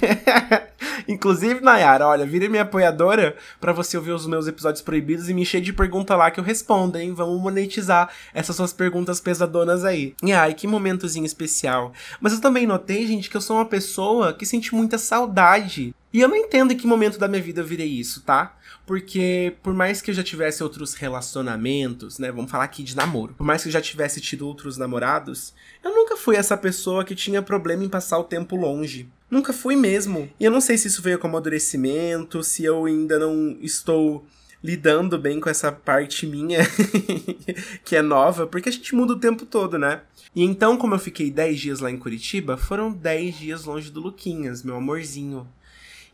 Inclusive, 1.07 1.59
Nayara, 1.59 2.07
olha, 2.07 2.25
vire 2.25 2.47
minha 2.47 2.63
apoiadora 2.63 3.35
para 3.59 3.73
você 3.73 3.97
ouvir 3.97 4.11
os 4.11 4.25
meus 4.25 4.47
episódios 4.47 4.81
proibidos 4.81 5.29
e 5.29 5.33
me 5.33 5.41
encher 5.41 5.61
de 5.61 5.73
pergunta 5.73 6.15
lá 6.15 6.31
que 6.31 6.39
eu 6.39 6.43
respondo, 6.43 6.97
hein? 6.97 7.13
Vamos 7.13 7.41
monetizar 7.41 8.09
essas 8.33 8.55
suas 8.55 8.71
perguntas 8.71 9.19
pesadonas 9.19 9.83
aí. 9.83 10.15
E 10.23 10.31
ai, 10.31 10.53
que 10.53 10.67
momentozinho 10.67 11.25
especial. 11.25 11.91
Mas 12.21 12.33
eu 12.33 12.41
também 12.41 12.65
notei, 12.65 13.05
gente, 13.05 13.29
que 13.29 13.37
eu 13.37 13.41
sou 13.41 13.57
uma 13.57 13.65
pessoa 13.65 14.33
que 14.33 14.45
sente 14.45 14.73
muita 14.73 14.97
saudade 14.97 15.93
e 16.15 16.21
eu 16.21 16.29
não 16.29 16.35
entendo 16.37 16.71
em 16.71 16.77
que 16.77 16.87
momento 16.87 17.19
da 17.19 17.27
minha 17.27 17.41
vida 17.41 17.59
eu 17.59 17.65
virei 17.65 17.89
isso, 17.89 18.21
tá? 18.21 18.55
Porque 18.85 19.55
por 19.63 19.73
mais 19.73 20.01
que 20.01 20.11
eu 20.11 20.15
já 20.15 20.23
tivesse 20.23 20.63
outros 20.63 20.93
relacionamentos, 20.93 22.19
né? 22.19 22.31
Vamos 22.31 22.51
falar 22.51 22.65
aqui 22.65 22.83
de 22.83 22.95
namoro. 22.95 23.33
Por 23.33 23.45
mais 23.45 23.63
que 23.63 23.69
eu 23.69 23.73
já 23.73 23.81
tivesse 23.81 24.21
tido 24.21 24.47
outros 24.47 24.77
namorados, 24.77 25.53
eu 25.83 25.93
nunca 25.93 26.15
fui 26.15 26.35
essa 26.35 26.55
pessoa 26.55 27.03
que 27.03 27.15
tinha 27.15 27.41
problema 27.41 27.83
em 27.83 27.89
passar 27.89 28.19
o 28.19 28.23
tempo 28.23 28.55
longe. 28.55 29.09
Nunca 29.29 29.51
fui 29.51 29.75
mesmo. 29.75 30.29
E 30.39 30.45
eu 30.45 30.51
não 30.51 30.61
sei 30.61 30.77
se 30.77 30.87
isso 30.87 31.01
veio 31.01 31.17
com 31.17 31.27
amadurecimento, 31.27 32.43
se 32.43 32.63
eu 32.63 32.85
ainda 32.85 33.17
não 33.17 33.57
estou 33.59 34.25
lidando 34.63 35.17
bem 35.19 35.39
com 35.39 35.49
essa 35.49 35.71
parte 35.71 36.25
minha 36.25 36.59
que 37.85 37.95
é 37.95 38.01
nova, 38.01 38.47
porque 38.47 38.69
a 38.69 38.71
gente 38.71 38.95
muda 38.95 39.13
o 39.13 39.19
tempo 39.19 39.45
todo, 39.45 39.77
né? 39.77 40.01
E 40.35 40.43
então, 40.43 40.75
como 40.75 40.95
eu 40.95 40.99
fiquei 40.99 41.29
10 41.29 41.59
dias 41.59 41.79
lá 41.79 41.91
em 41.91 41.97
Curitiba, 41.97 42.57
foram 42.57 42.91
10 42.91 43.37
dias 43.37 43.65
longe 43.65 43.91
do 43.91 44.01
Luquinhas, 44.01 44.63
meu 44.63 44.75
amorzinho. 44.75 45.47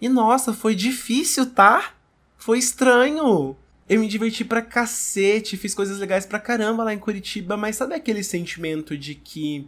E 0.01 0.09
nossa, 0.09 0.53
foi 0.53 0.75
difícil, 0.75 1.45
tá? 1.45 1.93
Foi 2.41 2.57
estranho. 2.57 3.55
Eu 3.87 3.99
me 3.99 4.07
diverti 4.07 4.43
pra 4.43 4.63
cacete, 4.63 5.55
fiz 5.55 5.75
coisas 5.75 5.99
legais 5.99 6.25
pra 6.25 6.39
caramba 6.39 6.83
lá 6.83 6.91
em 6.91 6.97
Curitiba, 6.97 7.55
mas 7.55 7.75
sabe 7.75 7.93
aquele 7.93 8.23
sentimento 8.23 8.97
de 8.97 9.13
que. 9.13 9.67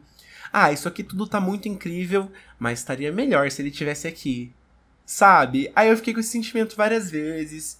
Ah, 0.51 0.71
isso 0.71 0.87
aqui 0.87 1.03
tudo 1.03 1.27
tá 1.27 1.39
muito 1.39 1.69
incrível, 1.69 2.31
mas 2.57 2.79
estaria 2.79 3.11
melhor 3.11 3.51
se 3.51 3.61
ele 3.61 3.69
tivesse 3.69 4.07
aqui. 4.07 4.51
Sabe? 5.05 5.71
Aí 5.75 5.89
eu 5.89 5.97
fiquei 5.97 6.15
com 6.15 6.19
esse 6.19 6.31
sentimento 6.31 6.75
várias 6.75 7.11
vezes. 7.11 7.77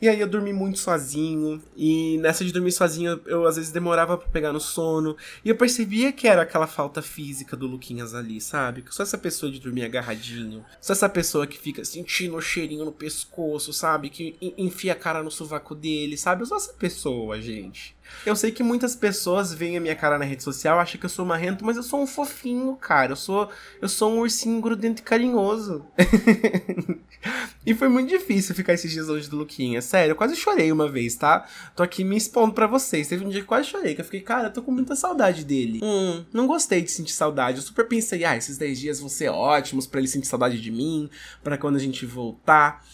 E 0.00 0.08
aí 0.08 0.20
eu 0.20 0.28
dormi 0.28 0.52
muito 0.52 0.78
sozinho. 0.78 1.60
E 1.76 2.18
nessa 2.18 2.44
de 2.44 2.52
dormir 2.52 2.72
sozinho, 2.72 3.20
eu, 3.26 3.46
às 3.46 3.56
vezes 3.56 3.72
demorava 3.72 4.16
para 4.16 4.28
pegar 4.28 4.52
no 4.52 4.60
sono. 4.60 5.16
E 5.44 5.48
eu 5.48 5.56
percebia 5.56 6.12
que 6.12 6.28
era 6.28 6.42
aquela 6.42 6.66
falta 6.68 7.02
física 7.02 7.56
do 7.56 7.66
Luquinhas 7.66 8.14
ali, 8.14 8.40
sabe? 8.40 8.84
Só 8.90 9.02
essa 9.02 9.18
pessoa 9.18 9.50
de 9.50 9.58
dormir 9.58 9.84
agarradinho. 9.84 10.64
Só 10.80 10.92
essa 10.92 11.08
pessoa 11.08 11.46
que 11.46 11.58
fica 11.58 11.84
sentindo 11.84 12.36
o 12.36 12.40
cheirinho 12.40 12.84
no 12.84 12.92
pescoço, 12.92 13.72
sabe? 13.72 14.08
Que 14.08 14.36
enfia 14.56 14.92
a 14.92 14.96
cara 14.96 15.22
no 15.22 15.30
sovaco 15.30 15.74
dele, 15.74 16.16
sabe? 16.16 16.42
Eu 16.42 16.46
sou 16.46 16.56
essa 16.56 16.72
pessoa, 16.74 17.40
gente. 17.40 17.96
Eu 18.26 18.36
sei 18.36 18.50
que 18.50 18.62
muitas 18.62 18.94
pessoas 18.94 19.52
veem 19.52 19.76
a 19.76 19.80
minha 19.80 19.94
cara 19.94 20.18
na 20.18 20.24
rede 20.24 20.42
social, 20.42 20.78
acham 20.78 20.98
que 20.98 21.06
eu 21.06 21.10
sou 21.10 21.24
marrento, 21.24 21.64
mas 21.64 21.76
eu 21.76 21.82
sou 21.82 22.02
um 22.02 22.06
fofinho, 22.06 22.76
cara. 22.76 23.12
Eu 23.12 23.16
sou, 23.16 23.48
eu 23.80 23.88
sou 23.88 24.12
um 24.12 24.20
ursinho 24.20 24.60
grudento 24.60 25.00
e 25.00 25.04
carinhoso. 25.04 25.84
e 27.64 27.74
foi 27.74 27.88
muito 27.88 28.08
difícil 28.08 28.54
ficar 28.54 28.74
esses 28.74 28.90
dias 28.90 29.08
longe 29.08 29.28
do 29.28 29.36
Luquinha. 29.36 29.80
Sério, 29.80 30.12
eu 30.12 30.16
quase 30.16 30.36
chorei 30.36 30.70
uma 30.70 30.88
vez, 30.88 31.14
tá? 31.14 31.46
Tô 31.74 31.82
aqui 31.82 32.04
me 32.04 32.16
expondo 32.16 32.54
para 32.54 32.66
vocês. 32.66 33.08
Teve 33.08 33.24
um 33.24 33.28
dia 33.28 33.40
que 33.40 33.46
quase 33.46 33.68
chorei, 33.68 33.94
que 33.94 34.00
eu 34.00 34.04
fiquei, 34.04 34.20
cara, 34.20 34.48
eu 34.48 34.52
tô 34.52 34.62
com 34.62 34.72
muita 34.72 34.94
saudade 34.96 35.44
dele. 35.44 35.80
Hum, 35.82 36.24
não 36.32 36.46
gostei 36.46 36.82
de 36.82 36.90
sentir 36.90 37.12
saudade. 37.12 37.58
Eu 37.58 37.62
super 37.62 37.86
pensei, 37.86 38.24
ah, 38.24 38.36
esses 38.36 38.58
10 38.58 38.78
dias 38.78 39.00
vão 39.00 39.08
ser 39.08 39.28
ótimos 39.28 39.86
para 39.86 40.00
ele 40.00 40.08
sentir 40.08 40.26
saudade 40.26 40.60
de 40.60 40.70
mim, 40.70 41.08
para 41.42 41.56
quando 41.56 41.76
a 41.76 41.80
gente 41.80 42.04
voltar, 42.04 42.84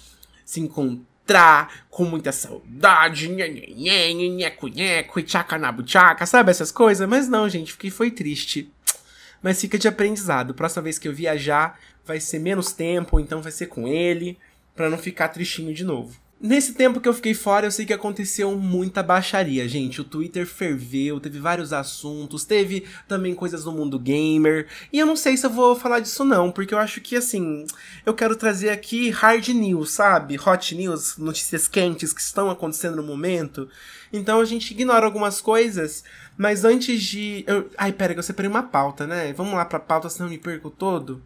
se 0.45 0.61
encontrar 0.61 1.14
entrar 1.25 1.87
com 1.91 2.05
muita 2.05 2.31
saudade, 2.31 3.29
nheco, 3.29 4.69
nheco, 4.69 5.19
e 5.19 5.23
tchaca 5.23 5.59
na 5.59 5.73
buchaca, 5.73 6.27
sabe 6.27 6.51
essas 6.51 6.71
coisas? 6.71 7.09
Mas 7.09 7.29
não, 7.29 7.49
gente, 7.49 7.73
fiquei 7.73 7.91
foi 7.91 8.11
triste. 8.11 8.71
Mas 9.43 9.61
fica 9.61 9.79
de 9.79 9.89
aprendizado. 9.89 10.55
Próxima 10.55 10.83
vez 10.83 10.99
que 10.99 11.09
eu 11.09 11.15
viajar, 11.15 11.79
vai 12.05 12.21
ser 12.21 12.39
menos 12.39 12.73
tempo, 12.73 13.19
então 13.19 13.41
vai 13.41 13.53
ser 13.53 13.67
com 13.67 13.89
ele, 13.89 14.39
para 14.75 14.91
não 14.91 14.99
ficar 14.99 15.29
tristinho 15.29 15.75
de 15.75 15.85
novo. 15.85 16.15
Nesse 16.41 16.75
tempo 16.75 17.01
que 17.01 17.09
eu 17.09 17.15
fiquei 17.15 17.33
fora, 17.33 17.67
eu 17.67 17.71
sei 17.71 17.87
que 17.87 17.93
aconteceu 17.93 18.55
muita 18.55 19.03
baixaria, 19.03 19.67
gente. 19.67 20.01
O 20.01 20.05
Twitter 20.05 20.47
ferveu, 20.47 21.19
teve 21.19 21.39
vários 21.39 21.73
assuntos, 21.73 22.45
teve 22.45 22.85
também 23.09 23.35
coisas 23.35 23.65
no 23.65 23.73
mundo 23.73 23.99
gamer. 23.99 24.67
E 24.93 24.99
eu 24.99 25.07
não 25.07 25.17
sei 25.17 25.37
se 25.37 25.47
eu 25.47 25.51
vou 25.51 25.75
falar 25.75 26.01
disso 26.01 26.23
não, 26.25 26.53
porque 26.53 26.75
eu 26.75 26.79
acho 26.79 27.01
que 27.01 27.17
assim, 27.17 27.65
eu 28.05 28.13
quero 28.13 28.37
trazer 28.37 28.69
aqui 28.69 29.09
hard 29.09 29.49
news, 29.49 29.93
sabe? 29.93 30.39
Hot 30.39 30.75
news, 30.75 31.17
notícias 31.17 31.67
quentes 31.67 32.13
que 32.13 32.21
estão 32.21 32.51
acontecendo 32.51 32.97
no 32.97 33.03
momento. 33.03 33.67
Então 34.13 34.41
a 34.41 34.45
gente 34.45 34.73
ignora 34.73 35.07
algumas 35.07 35.41
coisas, 35.41 36.05
mas 36.37 36.65
antes 36.65 37.03
de. 37.03 37.45
Eu... 37.47 37.71
Ai, 37.79 37.93
pera, 37.93 38.13
que 38.13 38.19
eu 38.19 38.25
separei 38.25 38.51
uma 38.51 38.63
pauta, 38.65 39.07
né? 39.07 39.33
Vamos 39.33 39.55
lá 39.55 39.65
pra 39.65 39.81
pauta, 39.81 40.11
senão 40.11 40.27
eu 40.27 40.33
me 40.33 40.39
perco 40.39 40.69
todo. 40.69 41.23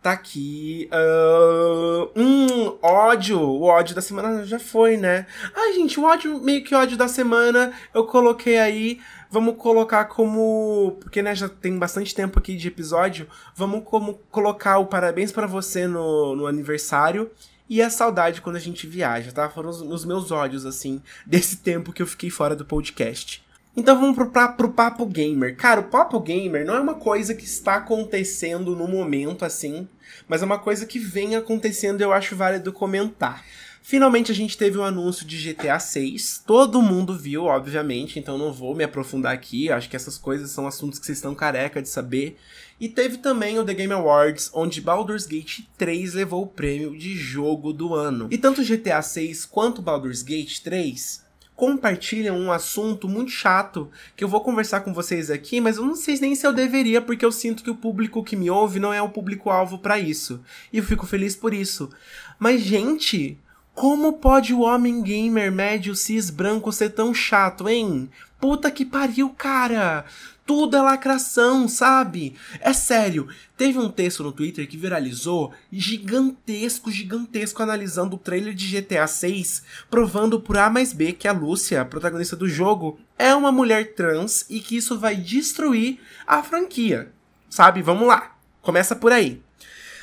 Tá 0.00 0.12
aqui. 0.12 0.88
Uh, 0.92 2.10
um 2.14 2.78
ódio. 2.80 3.40
O 3.40 3.64
ódio 3.64 3.94
da 3.94 4.00
semana 4.00 4.44
já 4.44 4.58
foi, 4.58 4.96
né? 4.96 5.26
Ai, 5.54 5.74
gente, 5.74 5.98
o 5.98 6.04
ódio, 6.04 6.40
meio 6.40 6.62
que 6.62 6.74
ódio 6.74 6.96
da 6.96 7.08
semana, 7.08 7.72
eu 7.92 8.06
coloquei 8.06 8.58
aí. 8.58 9.00
Vamos 9.30 9.56
colocar 9.56 10.04
como. 10.04 10.96
Porque, 11.00 11.20
né, 11.20 11.34
já 11.34 11.48
tem 11.48 11.76
bastante 11.76 12.14
tempo 12.14 12.38
aqui 12.38 12.56
de 12.56 12.68
episódio. 12.68 13.26
Vamos 13.54 13.82
como 13.84 14.20
colocar 14.30 14.78
o 14.78 14.86
parabéns 14.86 15.32
para 15.32 15.46
você 15.46 15.86
no, 15.86 16.36
no 16.36 16.46
aniversário. 16.46 17.30
E 17.68 17.82
a 17.82 17.90
saudade 17.90 18.40
quando 18.40 18.56
a 18.56 18.60
gente 18.60 18.86
viaja, 18.86 19.30
tá? 19.30 19.50
Foram 19.50 19.68
os, 19.68 19.82
os 19.82 20.04
meus 20.04 20.30
ódios, 20.30 20.64
assim, 20.64 21.02
desse 21.26 21.58
tempo 21.58 21.92
que 21.92 22.00
eu 22.00 22.06
fiquei 22.06 22.30
fora 22.30 22.56
do 22.56 22.64
podcast. 22.64 23.42
Então 23.76 23.98
vamos 23.98 24.16
pro, 24.16 24.30
pra, 24.30 24.48
pro 24.48 24.70
papo 24.70 25.06
gamer. 25.06 25.56
Cara, 25.56 25.80
o 25.80 25.84
papo 25.84 26.18
gamer 26.20 26.66
não 26.66 26.74
é 26.74 26.80
uma 26.80 26.94
coisa 26.94 27.34
que 27.34 27.44
está 27.44 27.76
acontecendo 27.76 28.74
no 28.74 28.88
momento 28.88 29.44
assim, 29.44 29.88
mas 30.26 30.42
é 30.42 30.44
uma 30.44 30.58
coisa 30.58 30.84
que 30.84 30.98
vem 30.98 31.36
acontecendo 31.36 32.00
e 32.00 32.04
eu 32.04 32.12
acho 32.12 32.34
válido 32.34 32.72
comentar. 32.72 33.44
Finalmente 33.88 34.30
a 34.30 34.34
gente 34.34 34.58
teve 34.58 34.76
o 34.76 34.82
um 34.82 34.84
anúncio 34.84 35.24
de 35.24 35.38
GTA 35.38 35.78
6. 35.78 36.42
Todo 36.46 36.82
mundo 36.82 37.16
viu, 37.16 37.44
obviamente, 37.44 38.18
então 38.18 38.36
não 38.36 38.52
vou 38.52 38.74
me 38.74 38.84
aprofundar 38.84 39.32
aqui. 39.32 39.70
Acho 39.70 39.88
que 39.88 39.96
essas 39.96 40.18
coisas 40.18 40.50
são 40.50 40.66
assuntos 40.66 40.98
que 40.98 41.06
vocês 41.06 41.16
estão 41.16 41.34
careca 41.34 41.80
de 41.80 41.88
saber. 41.88 42.36
E 42.78 42.86
teve 42.86 43.16
também 43.16 43.58
o 43.58 43.64
The 43.64 43.72
Game 43.72 43.92
Awards, 43.94 44.50
onde 44.52 44.82
Baldur's 44.82 45.24
Gate 45.24 45.60
3 45.78 46.12
levou 46.12 46.42
o 46.42 46.46
prêmio 46.46 46.98
de 46.98 47.16
jogo 47.16 47.72
do 47.72 47.94
ano. 47.94 48.28
E 48.30 48.36
tanto 48.36 48.62
GTA 48.62 49.00
6 49.00 49.46
quanto 49.46 49.80
Baldur's 49.80 50.22
Gate 50.22 50.60
3 50.60 51.26
compartilham 51.58 52.38
um 52.38 52.52
assunto 52.52 53.08
muito 53.08 53.32
chato 53.32 53.90
que 54.14 54.22
eu 54.22 54.28
vou 54.28 54.40
conversar 54.42 54.82
com 54.82 54.94
vocês 54.94 55.28
aqui, 55.28 55.60
mas 55.60 55.76
eu 55.76 55.84
não 55.84 55.96
sei 55.96 56.16
nem 56.20 56.32
se 56.36 56.46
eu 56.46 56.52
deveria, 56.52 57.02
porque 57.02 57.24
eu 57.24 57.32
sinto 57.32 57.64
que 57.64 57.70
o 57.70 57.74
público 57.74 58.22
que 58.22 58.36
me 58.36 58.48
ouve 58.48 58.78
não 58.78 58.94
é 58.94 59.02
o 59.02 59.08
público-alvo 59.08 59.76
para 59.80 59.98
isso. 59.98 60.40
E 60.72 60.78
eu 60.78 60.84
fico 60.84 61.04
feliz 61.04 61.34
por 61.34 61.52
isso. 61.52 61.90
Mas, 62.38 62.60
gente, 62.60 63.36
Como 63.78 64.14
pode 64.14 64.52
o 64.52 64.62
homem 64.62 65.00
gamer 65.00 65.52
médio 65.52 65.94
cis 65.94 66.30
branco 66.30 66.72
ser 66.72 66.90
tão 66.90 67.14
chato, 67.14 67.68
hein? 67.68 68.10
Puta 68.40 68.72
que 68.72 68.84
pariu, 68.84 69.30
cara! 69.30 70.04
Tudo 70.44 70.76
é 70.76 70.82
lacração, 70.82 71.68
sabe? 71.68 72.34
É 72.58 72.72
sério. 72.72 73.28
Teve 73.56 73.78
um 73.78 73.88
texto 73.88 74.24
no 74.24 74.32
Twitter 74.32 74.68
que 74.68 74.76
viralizou 74.76 75.52
gigantesco, 75.70 76.90
gigantesco, 76.90 77.62
analisando 77.62 78.16
o 78.16 78.18
trailer 78.18 78.52
de 78.52 78.66
GTA 78.66 79.06
6, 79.06 79.62
provando 79.88 80.40
por 80.40 80.58
A 80.58 80.68
mais 80.68 80.92
B 80.92 81.12
que 81.12 81.28
a 81.28 81.32
Lúcia, 81.32 81.80
a 81.80 81.84
protagonista 81.84 82.34
do 82.34 82.48
jogo, 82.48 82.98
é 83.16 83.32
uma 83.32 83.52
mulher 83.52 83.94
trans 83.94 84.44
e 84.50 84.58
que 84.58 84.76
isso 84.76 84.98
vai 84.98 85.14
destruir 85.14 86.00
a 86.26 86.42
franquia. 86.42 87.12
Sabe? 87.48 87.80
Vamos 87.80 88.08
lá. 88.08 88.36
Começa 88.60 88.96
por 88.96 89.12
aí. 89.12 89.40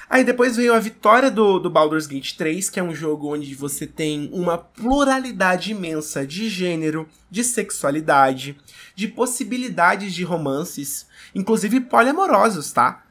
Aí 0.10 0.24
depois 0.24 0.56
veio 0.56 0.74
a 0.74 0.80
vitória 0.80 1.32
do, 1.32 1.60
do 1.60 1.70
Baldur's 1.70 2.08
Gate 2.08 2.34
3, 2.34 2.70
que 2.70 2.80
é 2.80 2.84
um 2.84 2.94
jogo 2.94 3.34
onde 3.34 3.54
você 3.56 3.88
tem 3.88 4.30
uma 4.32 4.58
pluralidade 4.58 5.72
imensa 5.72 6.26
de 6.26 6.48
gênero, 6.50 7.08
de 7.30 7.44
sexualidade, 7.44 8.58
de 8.96 9.08
possibilidades 9.08 10.14
de 10.14 10.24
romances, 10.24 11.08
inclusive 11.34 11.82
poliamorosos, 11.82 12.72
tá? 12.72 13.06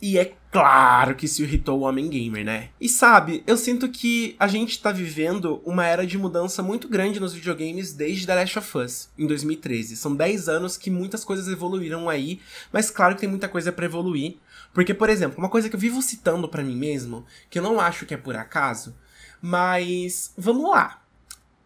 E 0.00 0.16
é 0.16 0.32
claro 0.52 1.16
que 1.16 1.26
isso 1.26 1.42
irritou 1.42 1.80
o 1.80 1.82
homem 1.82 2.08
gamer, 2.08 2.44
né? 2.44 2.68
E 2.80 2.88
sabe, 2.88 3.42
eu 3.46 3.56
sinto 3.56 3.88
que 3.88 4.36
a 4.38 4.46
gente 4.46 4.80
tá 4.80 4.92
vivendo 4.92 5.60
uma 5.66 5.84
era 5.84 6.06
de 6.06 6.16
mudança 6.16 6.62
muito 6.62 6.88
grande 6.88 7.18
nos 7.18 7.34
videogames 7.34 7.92
desde 7.92 8.24
The 8.24 8.34
Last 8.36 8.58
of 8.60 8.78
Us, 8.78 9.08
em 9.18 9.26
2013. 9.26 9.96
São 9.96 10.14
10 10.14 10.48
anos 10.48 10.76
que 10.76 10.88
muitas 10.88 11.24
coisas 11.24 11.48
evoluíram 11.48 12.08
aí, 12.08 12.40
mas 12.72 12.92
claro 12.92 13.16
que 13.16 13.20
tem 13.22 13.28
muita 13.28 13.48
coisa 13.48 13.72
para 13.72 13.86
evoluir. 13.86 14.36
Porque, 14.72 14.94
por 14.94 15.10
exemplo, 15.10 15.38
uma 15.38 15.48
coisa 15.48 15.68
que 15.68 15.74
eu 15.74 15.80
vivo 15.80 16.00
citando 16.02 16.48
para 16.48 16.62
mim 16.62 16.76
mesmo, 16.76 17.26
que 17.50 17.58
eu 17.58 17.62
não 17.62 17.80
acho 17.80 18.06
que 18.06 18.14
é 18.14 18.16
por 18.16 18.36
acaso, 18.36 18.94
mas 19.40 20.32
vamos 20.36 20.70
lá. 20.70 21.02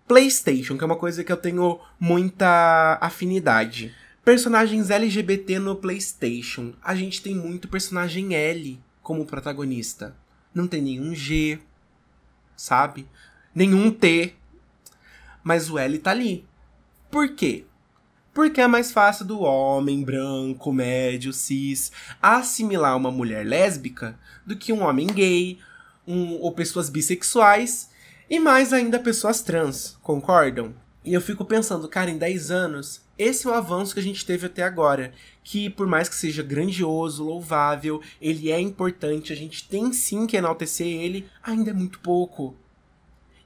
PlayStation, 0.06 0.76
que 0.76 0.84
é 0.84 0.86
uma 0.86 0.96
coisa 0.96 1.24
que 1.24 1.32
eu 1.32 1.36
tenho 1.36 1.80
muita 1.98 2.98
afinidade. 3.00 3.94
Personagens 4.24 4.90
LGBT 4.90 5.58
no 5.58 5.76
PlayStation. 5.76 6.74
A 6.82 6.94
gente 6.94 7.22
tem 7.22 7.34
muito 7.34 7.68
personagem 7.68 8.34
L 8.34 8.80
como 9.02 9.26
protagonista. 9.26 10.16
Não 10.54 10.66
tem 10.66 10.82
nenhum 10.82 11.14
G, 11.14 11.58
sabe? 12.56 13.08
Nenhum 13.54 13.90
T. 13.90 14.34
Mas 15.42 15.68
o 15.68 15.78
L 15.78 15.98
tá 15.98 16.12
ali. 16.12 16.46
Por 17.10 17.34
quê? 17.34 17.64
Porque 18.32 18.60
é 18.60 18.66
mais 18.66 18.90
fácil 18.90 19.26
do 19.26 19.40
homem 19.40 20.02
branco, 20.02 20.72
médio, 20.72 21.32
cis 21.32 21.92
assimilar 22.20 22.96
uma 22.96 23.10
mulher 23.10 23.46
lésbica 23.46 24.18
do 24.46 24.56
que 24.56 24.72
um 24.72 24.82
homem 24.82 25.06
gay, 25.06 25.58
um, 26.06 26.34
ou 26.40 26.52
pessoas 26.52 26.88
bissexuais 26.88 27.90
e 28.30 28.40
mais 28.40 28.72
ainda 28.72 28.98
pessoas 28.98 29.42
trans, 29.42 29.98
concordam? 30.02 30.74
E 31.04 31.12
eu 31.12 31.20
fico 31.20 31.44
pensando, 31.44 31.88
cara, 31.88 32.10
em 32.10 32.16
10 32.16 32.50
anos, 32.50 33.02
esse 33.18 33.46
é 33.46 33.50
o 33.50 33.54
avanço 33.54 33.92
que 33.92 34.00
a 34.00 34.02
gente 34.02 34.24
teve 34.24 34.46
até 34.46 34.62
agora. 34.62 35.12
Que 35.44 35.68
por 35.68 35.86
mais 35.86 36.08
que 36.08 36.14
seja 36.14 36.42
grandioso, 36.42 37.24
louvável, 37.24 38.00
ele 38.20 38.50
é 38.50 38.60
importante, 38.60 39.32
a 39.32 39.36
gente 39.36 39.68
tem 39.68 39.92
sim 39.92 40.26
que 40.26 40.36
enaltecer 40.36 40.86
ele, 40.86 41.28
ainda 41.42 41.70
é 41.70 41.74
muito 41.74 41.98
pouco. 42.00 42.56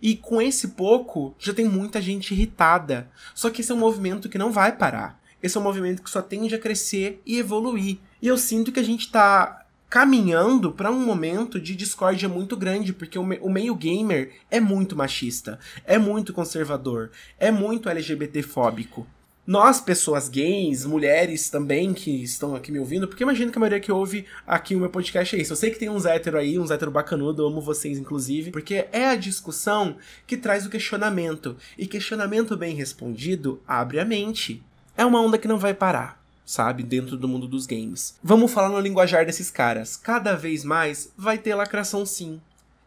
E 0.01 0.17
com 0.17 0.41
esse 0.41 0.69
pouco, 0.69 1.35
já 1.39 1.53
tem 1.55 1.67
muita 1.67 2.01
gente 2.01 2.33
irritada. 2.33 3.11
Só 3.35 3.51
que 3.51 3.61
esse 3.61 3.73
é 3.73 3.75
um 3.75 3.79
movimento 3.79 4.29
que 4.29 4.39
não 4.39 4.53
vai 4.53 4.77
parar. 4.77 5.21
Esse 5.43 5.57
é 5.57 5.61
um 5.61 5.65
movimento 5.65 6.03
que 6.03 6.11
só 6.11 6.23
tende 6.23 6.55
a 6.55 6.59
crescer 6.59 7.21
e 7.25 7.39
evoluir. 7.39 7.99
E 8.21 8.29
eu 8.29 8.37
sinto 8.37 8.73
que 8.73 8.81
a 8.81 8.85
gente 8.85 9.11
tá 9.11 9.67
caminhando 9.89 10.73
para 10.73 10.91
um 10.91 11.05
momento 11.05 11.61
de 11.61 11.77
discórdia 11.77 12.29
muito 12.29 12.57
grande, 12.57 12.93
porque 12.93 13.19
o, 13.19 13.25
me 13.25 13.39
o, 13.41 13.49
meio 13.49 13.75
gamer 13.75 14.33
é 14.51 14.59
muito 14.59 14.97
machista, 14.97 15.59
é 15.85 15.97
muito 15.97 16.33
conservador, 16.33 17.11
é 17.39 17.51
muito 17.51 17.89
LGBTfóbico 17.89 19.07
nós, 19.47 19.81
pessoas 19.81 20.29
gays, 20.29 20.85
mulheres 20.85 21.49
também 21.49 21.95
que 21.95 22.11
estão 22.23 22.57
aqui 22.57 22.73
me 22.73 22.81
ouvindo, 22.81 23.07
porque 23.07 23.23
imagino 23.23 23.53
que 23.53 23.59
a 23.59 23.61
maioria 23.61 23.79
que 23.79 23.93
ouve 23.93 24.27
aqui 24.45 24.75
o 24.75 24.81
meu 24.81 24.91
podcast 24.91 25.37
é 25.37 25.41
isso. 25.41 25.53
Eu 25.53 25.57
sei 25.57 25.71
que 25.71 25.79
tem 25.79 25.89
uns 25.89 26.05
hétero 26.05 26.37
aí, 26.37 26.59
uns 26.59 26.71
hétero 26.71 26.91
bacanudo, 26.91 27.47
amo 27.47 27.61
vocês, 27.61 27.97
inclusive, 27.97 28.51
porque 28.51 28.87
é 28.91 29.07
a 29.07 29.15
discussão 29.15 29.97
que 30.27 30.37
traz 30.37 30.67
o 30.67 30.71
questionamento. 30.71 31.57
E 31.79 31.87
questionamento 31.87 32.57
bem 32.57 32.75
respondido 32.75 33.63
abre 33.69 34.01
a 34.01 34.05
mente. 34.05 34.61
É 34.97 35.05
uma 35.05 35.21
onda 35.21 35.39
que 35.39 35.47
não 35.47 35.59
vai 35.59 35.75
parar 35.75 36.21
sabe, 36.47 36.85
dentro 36.85 37.17
do 37.17 37.27
mundo 37.27 37.49
dos 37.49 37.67
games. 37.67 38.15
Vamos 38.23 38.53
falar 38.53 38.69
no 38.69 38.79
linguajar 38.79 39.27
desses 39.27 39.51
caras. 39.51 39.97
Cada 39.97 40.37
vez 40.37 40.63
mais 40.63 41.13
vai 41.19 41.37
ter 41.37 41.57
lacração 41.57 42.07
sim. 42.07 42.41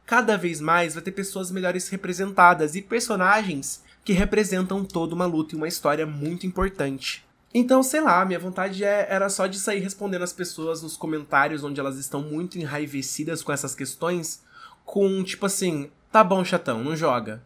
Cada 0.06 0.38
vez 0.38 0.62
mais 0.62 0.94
vai 0.94 1.04
ter 1.04 1.12
pessoas 1.12 1.52
melhores 1.52 1.90
representadas 1.90 2.74
e 2.74 2.82
personagens 2.82 3.84
que 4.04 4.14
representam 4.14 4.84
toda 4.84 5.14
uma 5.14 5.26
luta 5.26 5.54
e 5.54 5.58
uma 5.58 5.68
história 5.68 6.06
muito 6.06 6.46
importante. 6.46 7.26
Então, 7.54 7.82
sei 7.82 8.02
lá, 8.02 8.24
minha 8.26 8.40
vontade 8.40 8.84
é, 8.84 9.08
era 9.10 9.28
só 9.30 9.48
de 9.48 9.60
sair 9.60 9.80
respondendo 9.80 10.22
as 10.24 10.34
pessoas 10.34 10.84
nos 10.84 10.96
comentários 10.96 11.64
onde 11.64 11.80
elas 11.80 11.98
estão 11.98 12.22
muito 12.22 12.60
enraivecidas 12.60 13.42
com 13.42 13.52
essas 13.52 13.74
questões, 13.74 14.44
com 14.86 15.24
tipo 15.24 15.46
assim, 15.46 15.90
tá 16.12 16.24
bom, 16.24 16.46
chatão, 16.46 16.84
não 16.84 16.96
joga. 16.96 17.42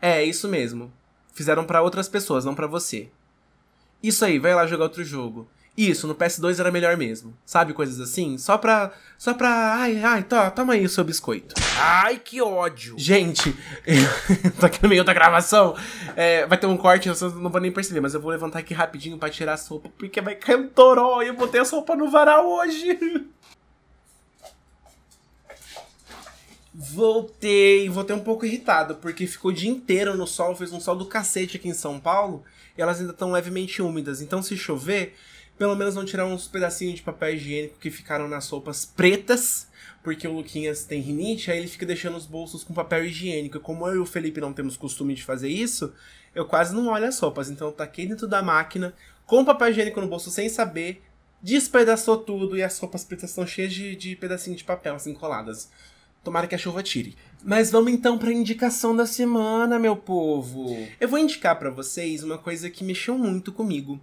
É, 0.00 0.22
isso 0.24 0.46
mesmo. 0.46 0.92
Fizeram 1.34 1.64
para 1.64 1.82
outras 1.82 2.08
pessoas, 2.08 2.44
não 2.44 2.54
para 2.54 2.66
você. 2.68 3.08
Isso 4.02 4.24
aí, 4.24 4.38
vai 4.38 4.54
lá 4.54 4.66
jogar 4.66 4.84
outro 4.84 5.02
jogo. 5.02 5.48
Isso, 5.78 6.08
no 6.08 6.14
PS2 6.16 6.58
era 6.58 6.72
melhor 6.72 6.96
mesmo. 6.96 7.38
Sabe, 7.46 7.72
coisas 7.72 8.00
assim? 8.00 8.36
Só 8.36 8.58
pra. 8.58 8.90
Só 9.16 9.32
pra. 9.32 9.76
Ai, 9.76 10.02
ai, 10.02 10.24
tá, 10.24 10.50
toma 10.50 10.72
aí 10.72 10.84
o 10.84 10.88
seu 10.88 11.04
biscoito. 11.04 11.54
Ai, 11.78 12.18
que 12.18 12.42
ódio! 12.42 12.96
Gente, 12.98 13.54
tô 14.58 14.66
aqui 14.66 14.82
no 14.82 14.88
meio 14.88 15.04
da 15.04 15.14
gravação. 15.14 15.76
É, 16.16 16.44
vai 16.48 16.58
ter 16.58 16.66
um 16.66 16.76
corte, 16.76 17.08
eu 17.08 17.14
não 17.36 17.48
vou 17.48 17.60
nem 17.60 17.70
perceber, 17.70 18.00
mas 18.00 18.12
eu 18.12 18.20
vou 18.20 18.32
levantar 18.32 18.58
aqui 18.58 18.74
rapidinho 18.74 19.18
pra 19.18 19.30
tirar 19.30 19.52
a 19.52 19.56
sopa, 19.56 19.88
porque 19.96 20.20
vai 20.20 20.34
cair 20.34 20.56
um 20.56 20.68
toró 20.68 21.22
e 21.22 21.28
eu 21.28 21.34
botei 21.34 21.60
a 21.60 21.64
sopa 21.64 21.94
no 21.94 22.10
varal 22.10 22.44
hoje. 22.44 23.28
Voltei, 26.74 27.88
voltei 27.88 28.14
um 28.14 28.20
pouco 28.20 28.46
irritado, 28.46 28.94
porque 28.96 29.26
ficou 29.26 29.50
o 29.50 29.54
dia 29.54 29.68
inteiro 29.68 30.16
no 30.16 30.28
sol, 30.28 30.54
fez 30.54 30.72
um 30.72 30.78
sol 30.78 30.94
do 30.94 31.06
cacete 31.06 31.56
aqui 31.56 31.68
em 31.68 31.74
São 31.74 31.98
Paulo, 31.98 32.44
e 32.76 32.82
elas 32.82 33.00
ainda 33.00 33.10
estão 33.10 33.32
levemente 33.32 33.82
úmidas. 33.82 34.22
Então, 34.22 34.40
se 34.40 34.56
chover, 34.56 35.16
pelo 35.58 35.74
menos 35.74 35.96
não 35.96 36.04
tirar 36.04 36.24
uns 36.24 36.46
pedacinhos 36.46 36.94
de 36.94 37.02
papel 37.02 37.34
higiênico 37.34 37.78
que 37.80 37.90
ficaram 37.90 38.28
nas 38.28 38.48
roupas 38.48 38.86
pretas, 38.86 39.66
porque 40.02 40.26
o 40.26 40.32
Luquinhas 40.32 40.84
tem 40.84 41.00
rinite, 41.00 41.50
aí 41.50 41.58
ele 41.58 41.66
fica 41.66 41.84
deixando 41.84 42.16
os 42.16 42.26
bolsos 42.26 42.62
com 42.62 42.72
papel 42.72 43.04
higiênico. 43.04 43.58
Como 43.58 43.86
eu 43.88 43.96
e 43.96 43.98
o 43.98 44.06
Felipe 44.06 44.40
não 44.40 44.52
temos 44.52 44.76
costume 44.76 45.14
de 45.14 45.24
fazer 45.24 45.48
isso, 45.48 45.92
eu 46.34 46.46
quase 46.46 46.72
não 46.72 46.86
olho 46.86 47.06
as 47.06 47.18
roupas. 47.18 47.50
Então 47.50 47.68
eu 47.68 47.72
taquei 47.72 48.06
dentro 48.06 48.28
da 48.28 48.40
máquina, 48.40 48.94
com 49.26 49.44
papel 49.44 49.70
higiênico 49.70 50.00
no 50.00 50.06
bolso 50.06 50.30
sem 50.30 50.48
saber, 50.48 51.02
despedaçou 51.42 52.18
tudo 52.18 52.56
e 52.56 52.62
as 52.62 52.78
roupas 52.78 53.04
pretas 53.04 53.30
estão 53.30 53.46
cheias 53.46 53.72
de, 53.72 53.96
de 53.96 54.14
pedacinhos 54.14 54.58
de 54.58 54.64
papel 54.64 54.94
assim 54.94 55.12
coladas. 55.12 55.68
Tomara 56.22 56.46
que 56.46 56.54
a 56.54 56.58
chuva 56.58 56.82
tire. 56.82 57.16
Mas 57.42 57.70
vamos 57.70 57.92
então 57.92 58.16
para 58.16 58.30
a 58.30 58.32
indicação 58.32 58.94
da 58.94 59.06
semana, 59.06 59.78
meu 59.78 59.96
povo. 59.96 60.76
Eu 61.00 61.08
vou 61.08 61.18
indicar 61.18 61.58
para 61.58 61.70
vocês 61.70 62.22
uma 62.22 62.38
coisa 62.38 62.70
que 62.70 62.84
mexeu 62.84 63.18
muito 63.18 63.52
comigo 63.52 64.00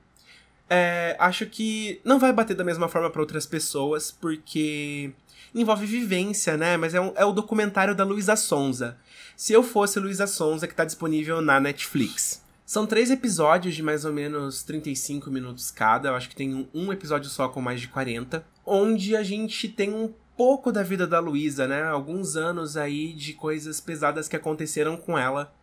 é, 0.69 1.15
acho 1.19 1.45
que 1.45 1.99
não 2.04 2.19
vai 2.19 2.34
bater 2.34 2.56
da 2.56 2.63
mesma 2.63 2.88
forma 2.88 3.10
para 3.10 3.21
outras 3.21 3.45
pessoas, 3.45 4.12
porque 4.12 5.12
envolve 5.54 5.86
vivência, 5.86 6.58
né? 6.58 6.78
Mas 6.78 6.93
é, 6.93 7.01
um, 7.01 7.13
é 7.15 7.23
o 7.23 7.32
documentário 7.32 7.95
da 7.95 8.04
Luísa 8.04 8.36
Sonza. 8.36 8.97
Se 9.36 9.54
eu 9.54 9.63
fosse 9.63 9.99
Luísa 9.99 10.28
Sonza, 10.28 10.67
que 10.67 10.73
está 10.73 10.86
disponível 10.86 11.41
na 11.41 11.60
Netflix. 11.60 12.43
São 12.65 12.88
três 12.88 13.12
episódios 13.12 13.75
de 13.75 13.84
mais 13.84 14.06
ou 14.06 14.12
menos 14.12 14.63
35 14.63 15.30
minutos 15.30 15.69
cada. 15.69 16.10
Eu 16.10 16.15
acho 16.15 16.30
que 16.30 16.36
tem 16.36 16.67
um 16.73 16.91
episódio 16.91 17.30
só 17.30 17.47
com 17.47 17.62
mais 17.62 17.80
de 17.80 17.88
40. 17.88 18.43
Onde 18.65 19.15
a 19.15 19.21
gente 19.21 19.69
tem 19.69 19.93
um 19.93 20.12
pouco 20.36 20.71
da 20.71 20.82
vida 20.82 21.06
da 21.06 21.19
Luísa, 21.19 21.67
né? 21.67 21.84
Alguns 21.84 22.36
anos 22.36 22.75
aí 22.75 23.13
de 23.13 23.34
coisas 23.34 23.80
pesadas 23.80 24.28
que 24.28 24.36
aconteceram 24.36 24.97
com 24.97 25.17
ela 25.17 25.54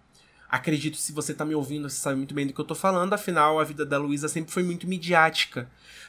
Acredito 0.53 0.99
se 0.99 1.13
você 1.13 1.33
tá 1.33 1.47
me 1.47 1.55
ouvindo, 1.55 1.89
você 1.89 1.97
sabe 1.97 2.17
muito 2.17 2.35
bem 2.35 2.47
do 2.47 2.53
que 2.53 2.61
eu 2.61 2.65
tô 2.67 2.75
falando, 2.75 3.15
afinal 3.15 3.59
a 3.59 3.65
vida 3.65 3.87
da 3.87 3.97
Luísa 3.97 4.29
sempre 4.29 4.53
foi 4.53 4.63
muito 4.63 4.87
midiática. 4.87 5.67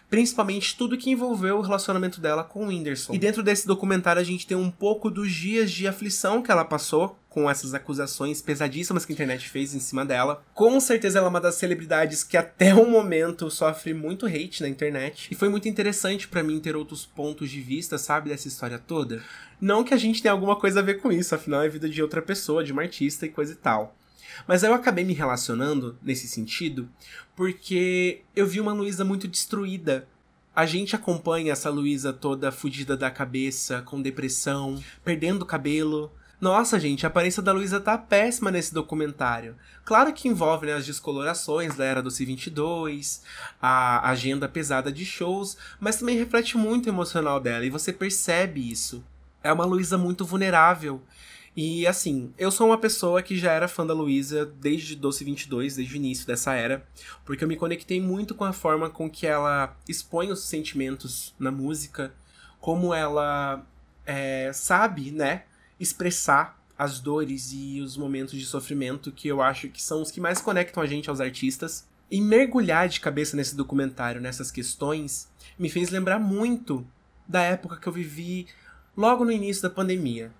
Principalmente 0.10 0.76
tudo 0.76 0.98
que 0.98 1.10
envolveu 1.10 1.60
o 1.60 1.62
relacionamento 1.62 2.20
dela 2.20 2.44
com 2.44 2.66
o 2.66 2.68
Whindersson. 2.68 3.14
E 3.14 3.18
dentro 3.18 3.42
desse 3.42 3.66
documentário 3.66 4.22
a 4.22 4.26
gente 4.26 4.46
tem 4.46 4.58
um 4.58 4.70
pouco 4.70 5.10
dos 5.10 5.32
dias 5.32 5.72
de 5.72 5.88
aflição 5.88 6.42
que 6.44 6.52
ela 6.52 6.66
passou 6.66 7.18
com 7.30 7.50
essas 7.50 7.74
acusações 7.74 8.42
pesadíssimas 8.42 9.06
que 9.06 9.14
a 9.14 9.16
internet 9.16 9.48
fez 9.48 9.74
em 9.74 9.80
cima 9.80 10.04
dela. 10.04 10.44
Com 10.54 10.78
certeza 10.78 11.20
ela 11.20 11.28
é 11.28 11.30
uma 11.30 11.40
das 11.40 11.56
celebridades 11.56 12.22
que 12.22 12.36
até 12.36 12.76
o 12.76 12.86
momento 12.86 13.50
sofre 13.50 13.94
muito 13.94 14.26
hate 14.26 14.62
na 14.62 14.68
internet. 14.68 15.30
E 15.32 15.36
foi 15.36 15.48
muito 15.48 15.70
interessante 15.70 16.28
para 16.28 16.44
mim 16.44 16.60
ter 16.60 16.76
outros 16.76 17.06
pontos 17.06 17.50
de 17.50 17.62
vista, 17.62 17.98
sabe, 17.98 18.30
dessa 18.30 18.50
história 18.50 18.78
toda. 18.78 19.24
Não 19.62 19.86
que 19.86 19.94
a 19.94 19.98
gente 19.98 20.22
tenha 20.22 20.34
alguma 20.34 20.58
coisa 20.58 20.82
a 20.82 20.84
ver 20.84 20.96
com 20.96 21.14
isso, 21.14 21.34
afinal 21.34 21.64
é 21.64 21.68
a 21.68 21.70
vida 21.70 21.88
de 21.88 22.02
outra 22.04 22.22
pessoa, 22.22 22.62
de 22.62 22.74
uma 22.74 22.82
artista 22.82 23.26
e 23.26 23.30
coisa 23.30 23.54
e 23.54 23.56
tal. 23.56 23.96
Mas 24.48 24.64
eu 24.64 24.74
acabei 24.74 25.04
me 25.04 25.14
relacionando 25.14 25.98
nesse 26.02 26.28
sentido 26.28 26.90
porque 27.36 28.22
eu 28.36 28.46
vi 28.48 28.60
uma 28.60 28.74
Luísa 28.74 29.04
muito 29.04 29.28
destruída. 29.28 30.08
A 30.56 30.66
gente 30.66 30.96
acompanha 30.96 31.52
essa 31.52 31.70
Luísa 31.70 32.14
toda 32.14 32.52
fudida 32.52 32.96
da 32.96 33.10
cabeça, 33.10 33.82
com 33.82 34.02
depressão, 34.02 34.82
perdendo 35.04 35.46
cabelo, 35.46 36.12
Nossa, 36.44 36.78
gente, 36.78 37.06
a 37.06 37.08
aparência 37.08 37.42
da 37.42 37.54
Luísa 37.54 37.80
tá 37.80 37.98
péssima 37.98 38.52
nesse 38.52 38.74
documentário. 38.74 39.56
Claro 39.86 40.12
que 40.12 40.28
envolve 40.28 40.66
né, 40.66 40.74
as 40.74 40.86
descolorações 40.86 41.76
da 41.78 41.86
era 41.86 42.02
do 42.02 42.10
C22, 42.10 43.22
a 43.62 44.10
agenda 44.10 44.50
pesada 44.50 44.92
de 44.92 45.06
shows, 45.06 45.56
mas 45.80 45.96
também 45.96 46.18
reflete 46.18 46.58
muito 46.58 46.88
o 46.88 46.90
emocional 46.90 47.40
dela 47.40 47.66
e 47.66 47.70
você 47.70 47.94
percebe 47.94 48.70
isso. 48.70 49.02
É 49.42 49.54
uma 49.54 49.64
Luísa 49.64 49.98
muito 49.98 50.26
vulnerável. 50.26 51.02
E 51.56 51.86
assim, 51.86 52.34
eu 52.38 52.50
sou 52.50 52.68
uma 52.68 52.78
pessoa 52.80 53.22
que 53.22 53.38
já 53.38 53.52
era 53.52 53.68
fã 53.68 53.86
da 53.86 53.94
Luísa 53.94 54.46
desde 54.46 54.96
Doce 54.96 55.24
22, 55.24 55.76
desde 55.76 55.94
o 55.94 55.98
início 55.98 56.26
dessa 56.26 56.54
era, 56.54 56.86
porque 57.24 57.44
eu 57.44 57.48
me 57.48 57.56
conectei 57.56 58.02
muito 58.02 58.34
com 58.34 58.44
a 58.44 58.52
forma 58.52 58.90
com 58.90 59.08
que 59.08 59.28
ela 59.28 59.78
expõe 59.88 60.32
os 60.32 60.44
sentimentos 60.46 61.36
na 61.38 61.52
música, 61.52 62.12
como 62.60 62.92
ela 62.92 63.64
é, 64.04 64.52
sabe, 64.52 65.12
né, 65.12 65.44
expressar 65.80 66.60
as 66.78 67.00
dores 67.00 67.52
e 67.54 67.80
os 67.82 67.96
momentos 67.96 68.38
de 68.38 68.46
sofrimento 68.46 69.12
que 69.12 69.28
eu 69.28 69.42
acho 69.42 69.70
que 69.70 69.82
são 69.82 70.02
os 70.02 70.10
que 70.10 70.20
mais 70.20 70.42
conectam 70.42 70.82
a 70.82 70.88
gente 70.88 71.10
aos 71.10 71.22
artistas. 71.22 71.88
E 72.10 72.20
mergulhar 72.20 72.90
de 72.90 73.00
cabeça 73.00 73.36
nesse 73.36 73.56
documentário, 73.56 74.22
nessas 74.22 74.52
questões, 74.52 75.28
me 75.58 75.70
fez 75.70 75.90
lembrar 75.90 76.20
muito 76.20 76.86
da 77.28 77.42
época 77.42 77.78
que 77.78 77.88
eu 77.88 77.94
vivi 77.94 78.48
logo 78.96 79.24
no 79.24 79.32
início 79.32 79.64
da 79.64 79.70
pandemia. 79.70 80.32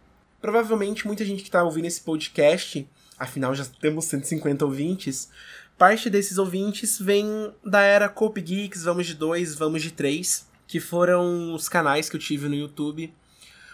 Provavelmente 0.44 1.08
muita 1.08 1.24
gente 1.24 1.42
que 1.42 1.48
está 1.48 1.64
ouvindo 1.64 1.86
esse 1.86 2.02
podcast, 2.02 2.86
afinal 3.18 3.56
já 3.56 3.64
temos 3.64 4.04
150 4.04 4.66
ouvintes, 4.66 5.30
parte 5.78 6.10
desses 6.10 6.38
ouvintes 6.38 7.00
vem 7.00 7.54
da 7.64 7.80
era 7.80 8.10
Cope 8.10 8.42
Geeks, 8.42 8.84
Vamos 8.84 9.08
de 9.08 9.14
2, 9.14 9.56
Vamos 9.56 9.82
de 9.82 9.92
3, 9.92 10.46
que 10.68 10.82
foram 10.82 11.54
os 11.54 11.70
canais 11.70 12.10
que 12.10 12.18
eu 12.18 12.20
tive 12.20 12.50
no 12.50 12.56
YouTube 12.56 13.14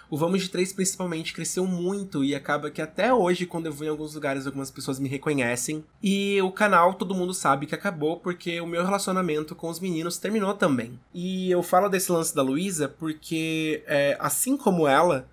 o 0.10 0.18
Vamos 0.18 0.42
de 0.42 0.50
Três, 0.50 0.74
principalmente, 0.74 1.34
cresceu 1.34 1.66
muito 1.68 2.24
e 2.24 2.34
acaba 2.34 2.72
que 2.72 2.82
até 2.82 3.14
hoje, 3.14 3.46
quando 3.46 3.68
eu 3.68 3.72
vou 3.72 3.86
em 3.86 3.92
alguns 3.92 4.16
lugares, 4.16 4.48
algumas 4.48 4.72
pessoas 4.72 5.00
me 5.00 5.08
reconhecem. 5.08 5.84
E 6.02 6.42
o 6.42 6.52
canal, 6.52 6.96
todo 6.96 7.14
mundo 7.14 7.32
sabe 7.32 7.68
que 7.68 7.76
acabou 7.76 8.18
porque 8.18 8.60
o 8.60 8.66
meu 8.66 8.84
relacionamento 8.84 9.54
com 9.54 9.70
os 9.70 9.80
meninos 9.80 10.18
terminou 10.18 10.56
também. 10.56 11.00
E 11.14 11.52
eu 11.52 11.62
falo 11.62 11.88
desse 11.88 12.12
lance 12.12 12.34
da 12.34 12.42
Luísa 12.42 12.90
porque, 12.90 13.84
é, 13.86 14.18
assim 14.20 14.58
como 14.58 14.88
ela, 14.88 15.28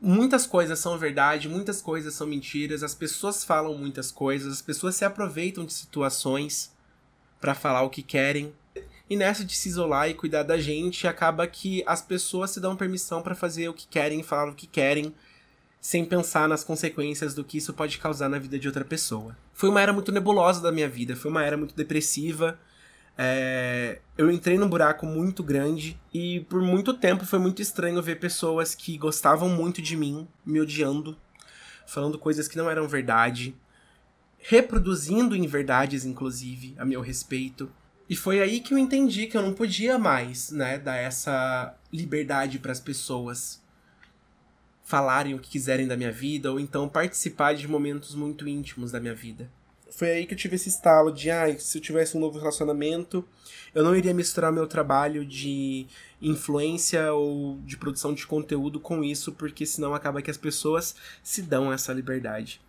muitas 0.00 0.46
coisas 0.46 0.78
são 0.78 0.96
verdade, 0.96 1.48
muitas 1.48 1.82
coisas 1.82 2.14
são 2.14 2.26
mentiras, 2.26 2.82
as 2.82 2.94
pessoas 2.94 3.44
falam 3.44 3.76
muitas 3.76 4.10
coisas, 4.10 4.52
as 4.52 4.62
pessoas 4.62 4.96
se 4.96 5.04
aproveitam 5.04 5.64
de 5.64 5.72
situações 5.72 6.72
para 7.40 7.54
falar 7.54 7.82
o 7.82 7.90
que 7.90 8.02
querem. 8.02 8.52
E 9.08 9.16
nessa 9.16 9.44
de 9.44 9.56
se 9.56 9.68
isolar 9.68 10.08
e 10.08 10.14
cuidar 10.14 10.44
da 10.44 10.56
gente, 10.56 11.06
acaba 11.06 11.46
que 11.46 11.82
as 11.86 12.00
pessoas 12.00 12.52
se 12.52 12.60
dão 12.60 12.76
permissão 12.76 13.22
para 13.22 13.34
fazer 13.34 13.68
o 13.68 13.74
que 13.74 13.86
querem, 13.88 14.22
falar 14.22 14.48
o 14.48 14.54
que 14.54 14.66
querem, 14.66 15.12
sem 15.80 16.04
pensar 16.04 16.48
nas 16.48 16.62
consequências 16.62 17.34
do 17.34 17.42
que 17.42 17.58
isso 17.58 17.72
pode 17.72 17.98
causar 17.98 18.28
na 18.28 18.38
vida 18.38 18.58
de 18.58 18.68
outra 18.68 18.84
pessoa. 18.84 19.36
Foi 19.52 19.68
uma 19.68 19.80
era 19.80 19.92
muito 19.92 20.12
nebulosa 20.12 20.60
da 20.60 20.70
minha 20.70 20.88
vida, 20.88 21.16
foi 21.16 21.30
uma 21.30 21.44
era 21.44 21.56
muito 21.56 21.74
depressiva. 21.74 22.58
É... 23.22 24.00
Eu 24.16 24.30
entrei 24.30 24.56
num 24.56 24.68
buraco 24.68 25.04
muito 25.04 25.42
grande 25.42 26.00
e 26.12 26.40
por 26.48 26.62
muito 26.62 26.94
tempo 26.94 27.26
foi 27.26 27.38
muito 27.38 27.60
estranho 27.60 28.02
ver 28.02 28.18
pessoas 28.18 28.74
que 28.74 28.96
gostavam 28.96 29.46
muito 29.46 29.82
de 29.82 29.94
mim 29.94 30.26
me 30.44 30.58
odiando, 30.58 31.14
falando 31.86 32.18
coisas 32.18 32.48
que 32.48 32.56
não 32.56 32.70
eram 32.70 32.88
verdade, 32.88 33.54
reproduzindo 34.38 35.36
inverdades, 35.36 36.06
inclusive, 36.06 36.74
a 36.78 36.84
meu 36.86 37.02
respeito. 37.02 37.70
E 38.08 38.16
foi 38.16 38.40
aí 38.40 38.58
que 38.58 38.72
eu 38.72 38.78
entendi 38.78 39.26
que 39.26 39.36
eu 39.36 39.42
não 39.42 39.52
podia 39.52 39.98
mais, 39.98 40.50
né, 40.50 40.78
dar 40.78 40.96
essa 40.96 41.74
liberdade 41.92 42.58
para 42.58 42.72
as 42.72 42.80
pessoas 42.80 43.62
falarem 44.82 45.34
o 45.34 45.38
que 45.38 45.50
quiserem 45.50 45.86
da 45.86 45.96
minha 45.96 46.10
vida 46.10 46.50
ou 46.50 46.58
então 46.58 46.88
participar 46.88 47.54
de 47.54 47.68
momentos 47.68 48.14
muito 48.14 48.48
íntimos 48.48 48.90
da 48.90 48.98
minha 48.98 49.14
vida. 49.14 49.50
Foi 49.90 50.10
aí 50.10 50.26
que 50.26 50.34
eu 50.34 50.38
tive 50.38 50.56
esse 50.56 50.68
estalo 50.68 51.10
de, 51.12 51.30
ah, 51.30 51.58
se 51.58 51.78
eu 51.78 51.82
tivesse 51.82 52.16
um 52.16 52.20
novo 52.20 52.38
relacionamento, 52.38 53.24
eu 53.74 53.84
não 53.84 53.94
iria 53.94 54.14
misturar 54.14 54.52
meu 54.52 54.66
trabalho 54.66 55.24
de 55.24 55.86
influência 56.20 57.12
ou 57.12 57.58
de 57.64 57.76
produção 57.76 58.14
de 58.14 58.26
conteúdo 58.26 58.78
com 58.78 59.02
isso, 59.02 59.32
porque 59.32 59.66
senão 59.66 59.94
acaba 59.94 60.22
que 60.22 60.30
as 60.30 60.36
pessoas 60.36 60.94
se 61.22 61.42
dão 61.42 61.72
essa 61.72 61.92
liberdade. 61.92 62.60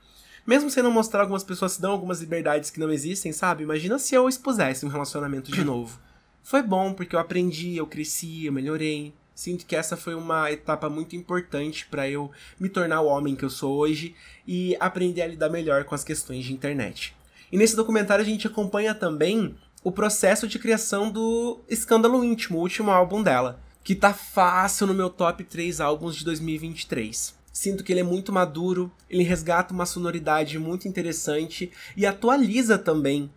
Mesmo 0.45 0.69
sem 0.69 0.81
não 0.81 0.91
mostrar, 0.91 1.21
algumas 1.21 1.43
pessoas 1.43 1.73
se 1.73 1.81
dão 1.81 1.91
algumas 1.91 2.19
liberdades 2.19 2.69
que 2.69 2.79
não 2.79 2.91
existem, 2.91 3.31
sabe? 3.31 3.63
Imagina 3.63 3.99
se 3.99 4.15
eu 4.15 4.27
expusesse 4.27 4.85
um 4.85 4.89
relacionamento 4.89 5.51
de 5.51 5.63
novo. 5.63 5.99
Foi 6.43 6.63
bom, 6.63 6.93
porque 6.93 7.15
eu 7.15 7.19
aprendi, 7.19 7.77
eu 7.77 7.85
cresci, 7.85 8.45
eu 8.45 8.51
melhorei. 8.51 9.13
Sinto 9.41 9.65
que 9.65 9.75
essa 9.75 9.97
foi 9.97 10.13
uma 10.13 10.51
etapa 10.51 10.87
muito 10.87 11.15
importante 11.15 11.87
para 11.89 12.07
eu 12.07 12.29
me 12.59 12.69
tornar 12.69 13.01
o 13.01 13.07
homem 13.07 13.35
que 13.35 13.43
eu 13.43 13.49
sou 13.49 13.75
hoje 13.75 14.13
e 14.47 14.77
aprender 14.79 15.23
a 15.23 15.27
lidar 15.27 15.49
melhor 15.49 15.83
com 15.83 15.95
as 15.95 16.03
questões 16.03 16.45
de 16.45 16.53
internet. 16.53 17.15
E 17.51 17.57
nesse 17.57 17.75
documentário 17.75 18.21
a 18.21 18.25
gente 18.25 18.45
acompanha 18.45 18.93
também 18.93 19.55
o 19.83 19.91
processo 19.91 20.47
de 20.47 20.59
criação 20.59 21.09
do 21.09 21.59
Escândalo 21.67 22.23
Íntimo, 22.23 22.59
o 22.59 22.61
último 22.61 22.91
álbum 22.91 23.23
dela, 23.23 23.59
que 23.83 23.95
tá 23.95 24.13
fácil 24.13 24.85
no 24.85 24.93
meu 24.93 25.09
top 25.09 25.43
3 25.43 25.81
álbuns 25.81 26.17
de 26.17 26.23
2023. 26.23 27.33
Sinto 27.51 27.83
que 27.83 27.91
ele 27.91 28.01
é 28.01 28.03
muito 28.03 28.31
maduro, 28.31 28.91
ele 29.09 29.23
resgata 29.23 29.73
uma 29.73 29.87
sonoridade 29.87 30.59
muito 30.59 30.87
interessante 30.87 31.71
e 31.97 32.05
atualiza 32.05 32.77
também 32.77 33.27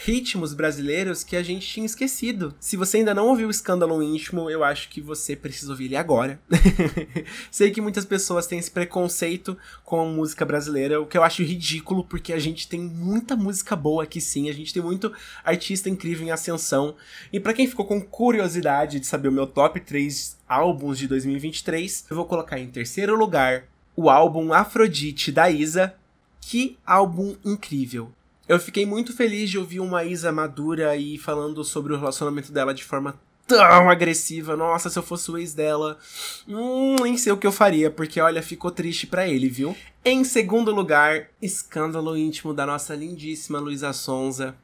ritmos 0.00 0.54
brasileiros 0.54 1.24
que 1.24 1.34
a 1.34 1.42
gente 1.42 1.66
tinha 1.66 1.84
esquecido. 1.84 2.54
Se 2.60 2.76
você 2.76 2.98
ainda 2.98 3.12
não 3.12 3.26
ouviu 3.26 3.48
o 3.48 3.50
Escândalo 3.50 4.00
Íntimo, 4.00 4.48
eu 4.48 4.62
acho 4.62 4.88
que 4.88 5.00
você 5.00 5.34
precisa 5.34 5.72
ouvir 5.72 5.86
ele 5.86 5.96
agora. 5.96 6.40
Sei 7.50 7.72
que 7.72 7.80
muitas 7.80 8.04
pessoas 8.04 8.46
têm 8.46 8.60
esse 8.60 8.70
preconceito 8.70 9.58
com 9.84 10.00
a 10.00 10.04
música 10.04 10.44
brasileira, 10.44 11.00
o 11.00 11.06
que 11.06 11.18
eu 11.18 11.24
acho 11.24 11.42
ridículo, 11.42 12.04
porque 12.04 12.32
a 12.32 12.38
gente 12.38 12.68
tem 12.68 12.80
muita 12.80 13.34
música 13.34 13.74
boa 13.74 14.04
aqui 14.04 14.20
sim, 14.20 14.48
a 14.48 14.54
gente 14.54 14.72
tem 14.72 14.82
muito 14.82 15.12
artista 15.44 15.90
incrível 15.90 16.24
em 16.24 16.30
ascensão. 16.30 16.94
E 17.32 17.40
para 17.40 17.52
quem 17.52 17.66
ficou 17.66 17.84
com 17.84 18.00
curiosidade 18.00 19.00
de 19.00 19.06
saber 19.06 19.28
o 19.28 19.32
meu 19.32 19.48
top 19.48 19.80
3 19.80 20.38
álbuns 20.48 20.96
de 20.96 21.08
2023, 21.08 22.06
eu 22.08 22.16
vou 22.16 22.24
colocar 22.24 22.58
em 22.58 22.68
terceiro 22.68 23.16
lugar 23.16 23.64
o 23.96 24.08
álbum 24.08 24.52
Afrodite 24.52 25.32
da 25.32 25.50
Isa. 25.50 25.92
Que 26.40 26.78
álbum 26.86 27.34
incrível! 27.44 28.12
Eu 28.48 28.58
fiquei 28.58 28.86
muito 28.86 29.12
feliz 29.12 29.50
de 29.50 29.58
ouvir 29.58 29.78
uma 29.78 30.04
Isa 30.04 30.32
madura 30.32 30.96
e 30.96 31.18
falando 31.18 31.62
sobre 31.62 31.92
o 31.92 31.98
relacionamento 31.98 32.50
dela 32.50 32.72
de 32.72 32.82
forma 32.82 33.20
tão 33.46 33.90
agressiva. 33.90 34.56
Nossa, 34.56 34.88
se 34.88 34.98
eu 34.98 35.02
fosse 35.02 35.30
o 35.30 35.36
ex 35.36 35.52
dela, 35.52 35.98
hum, 36.48 36.96
nem 37.02 37.16
sei 37.18 37.30
o 37.30 37.36
que 37.36 37.46
eu 37.46 37.52
faria, 37.52 37.90
porque 37.90 38.20
olha, 38.20 38.42
ficou 38.42 38.70
triste 38.70 39.06
para 39.06 39.28
ele, 39.28 39.48
viu? 39.48 39.76
Em 40.02 40.24
segundo 40.24 40.74
lugar, 40.74 41.28
Escândalo 41.42 42.16
Íntimo 42.16 42.54
da 42.54 42.64
nossa 42.64 42.94
lindíssima 42.94 43.58
Luísa 43.58 43.92
Sonza. 43.92 44.54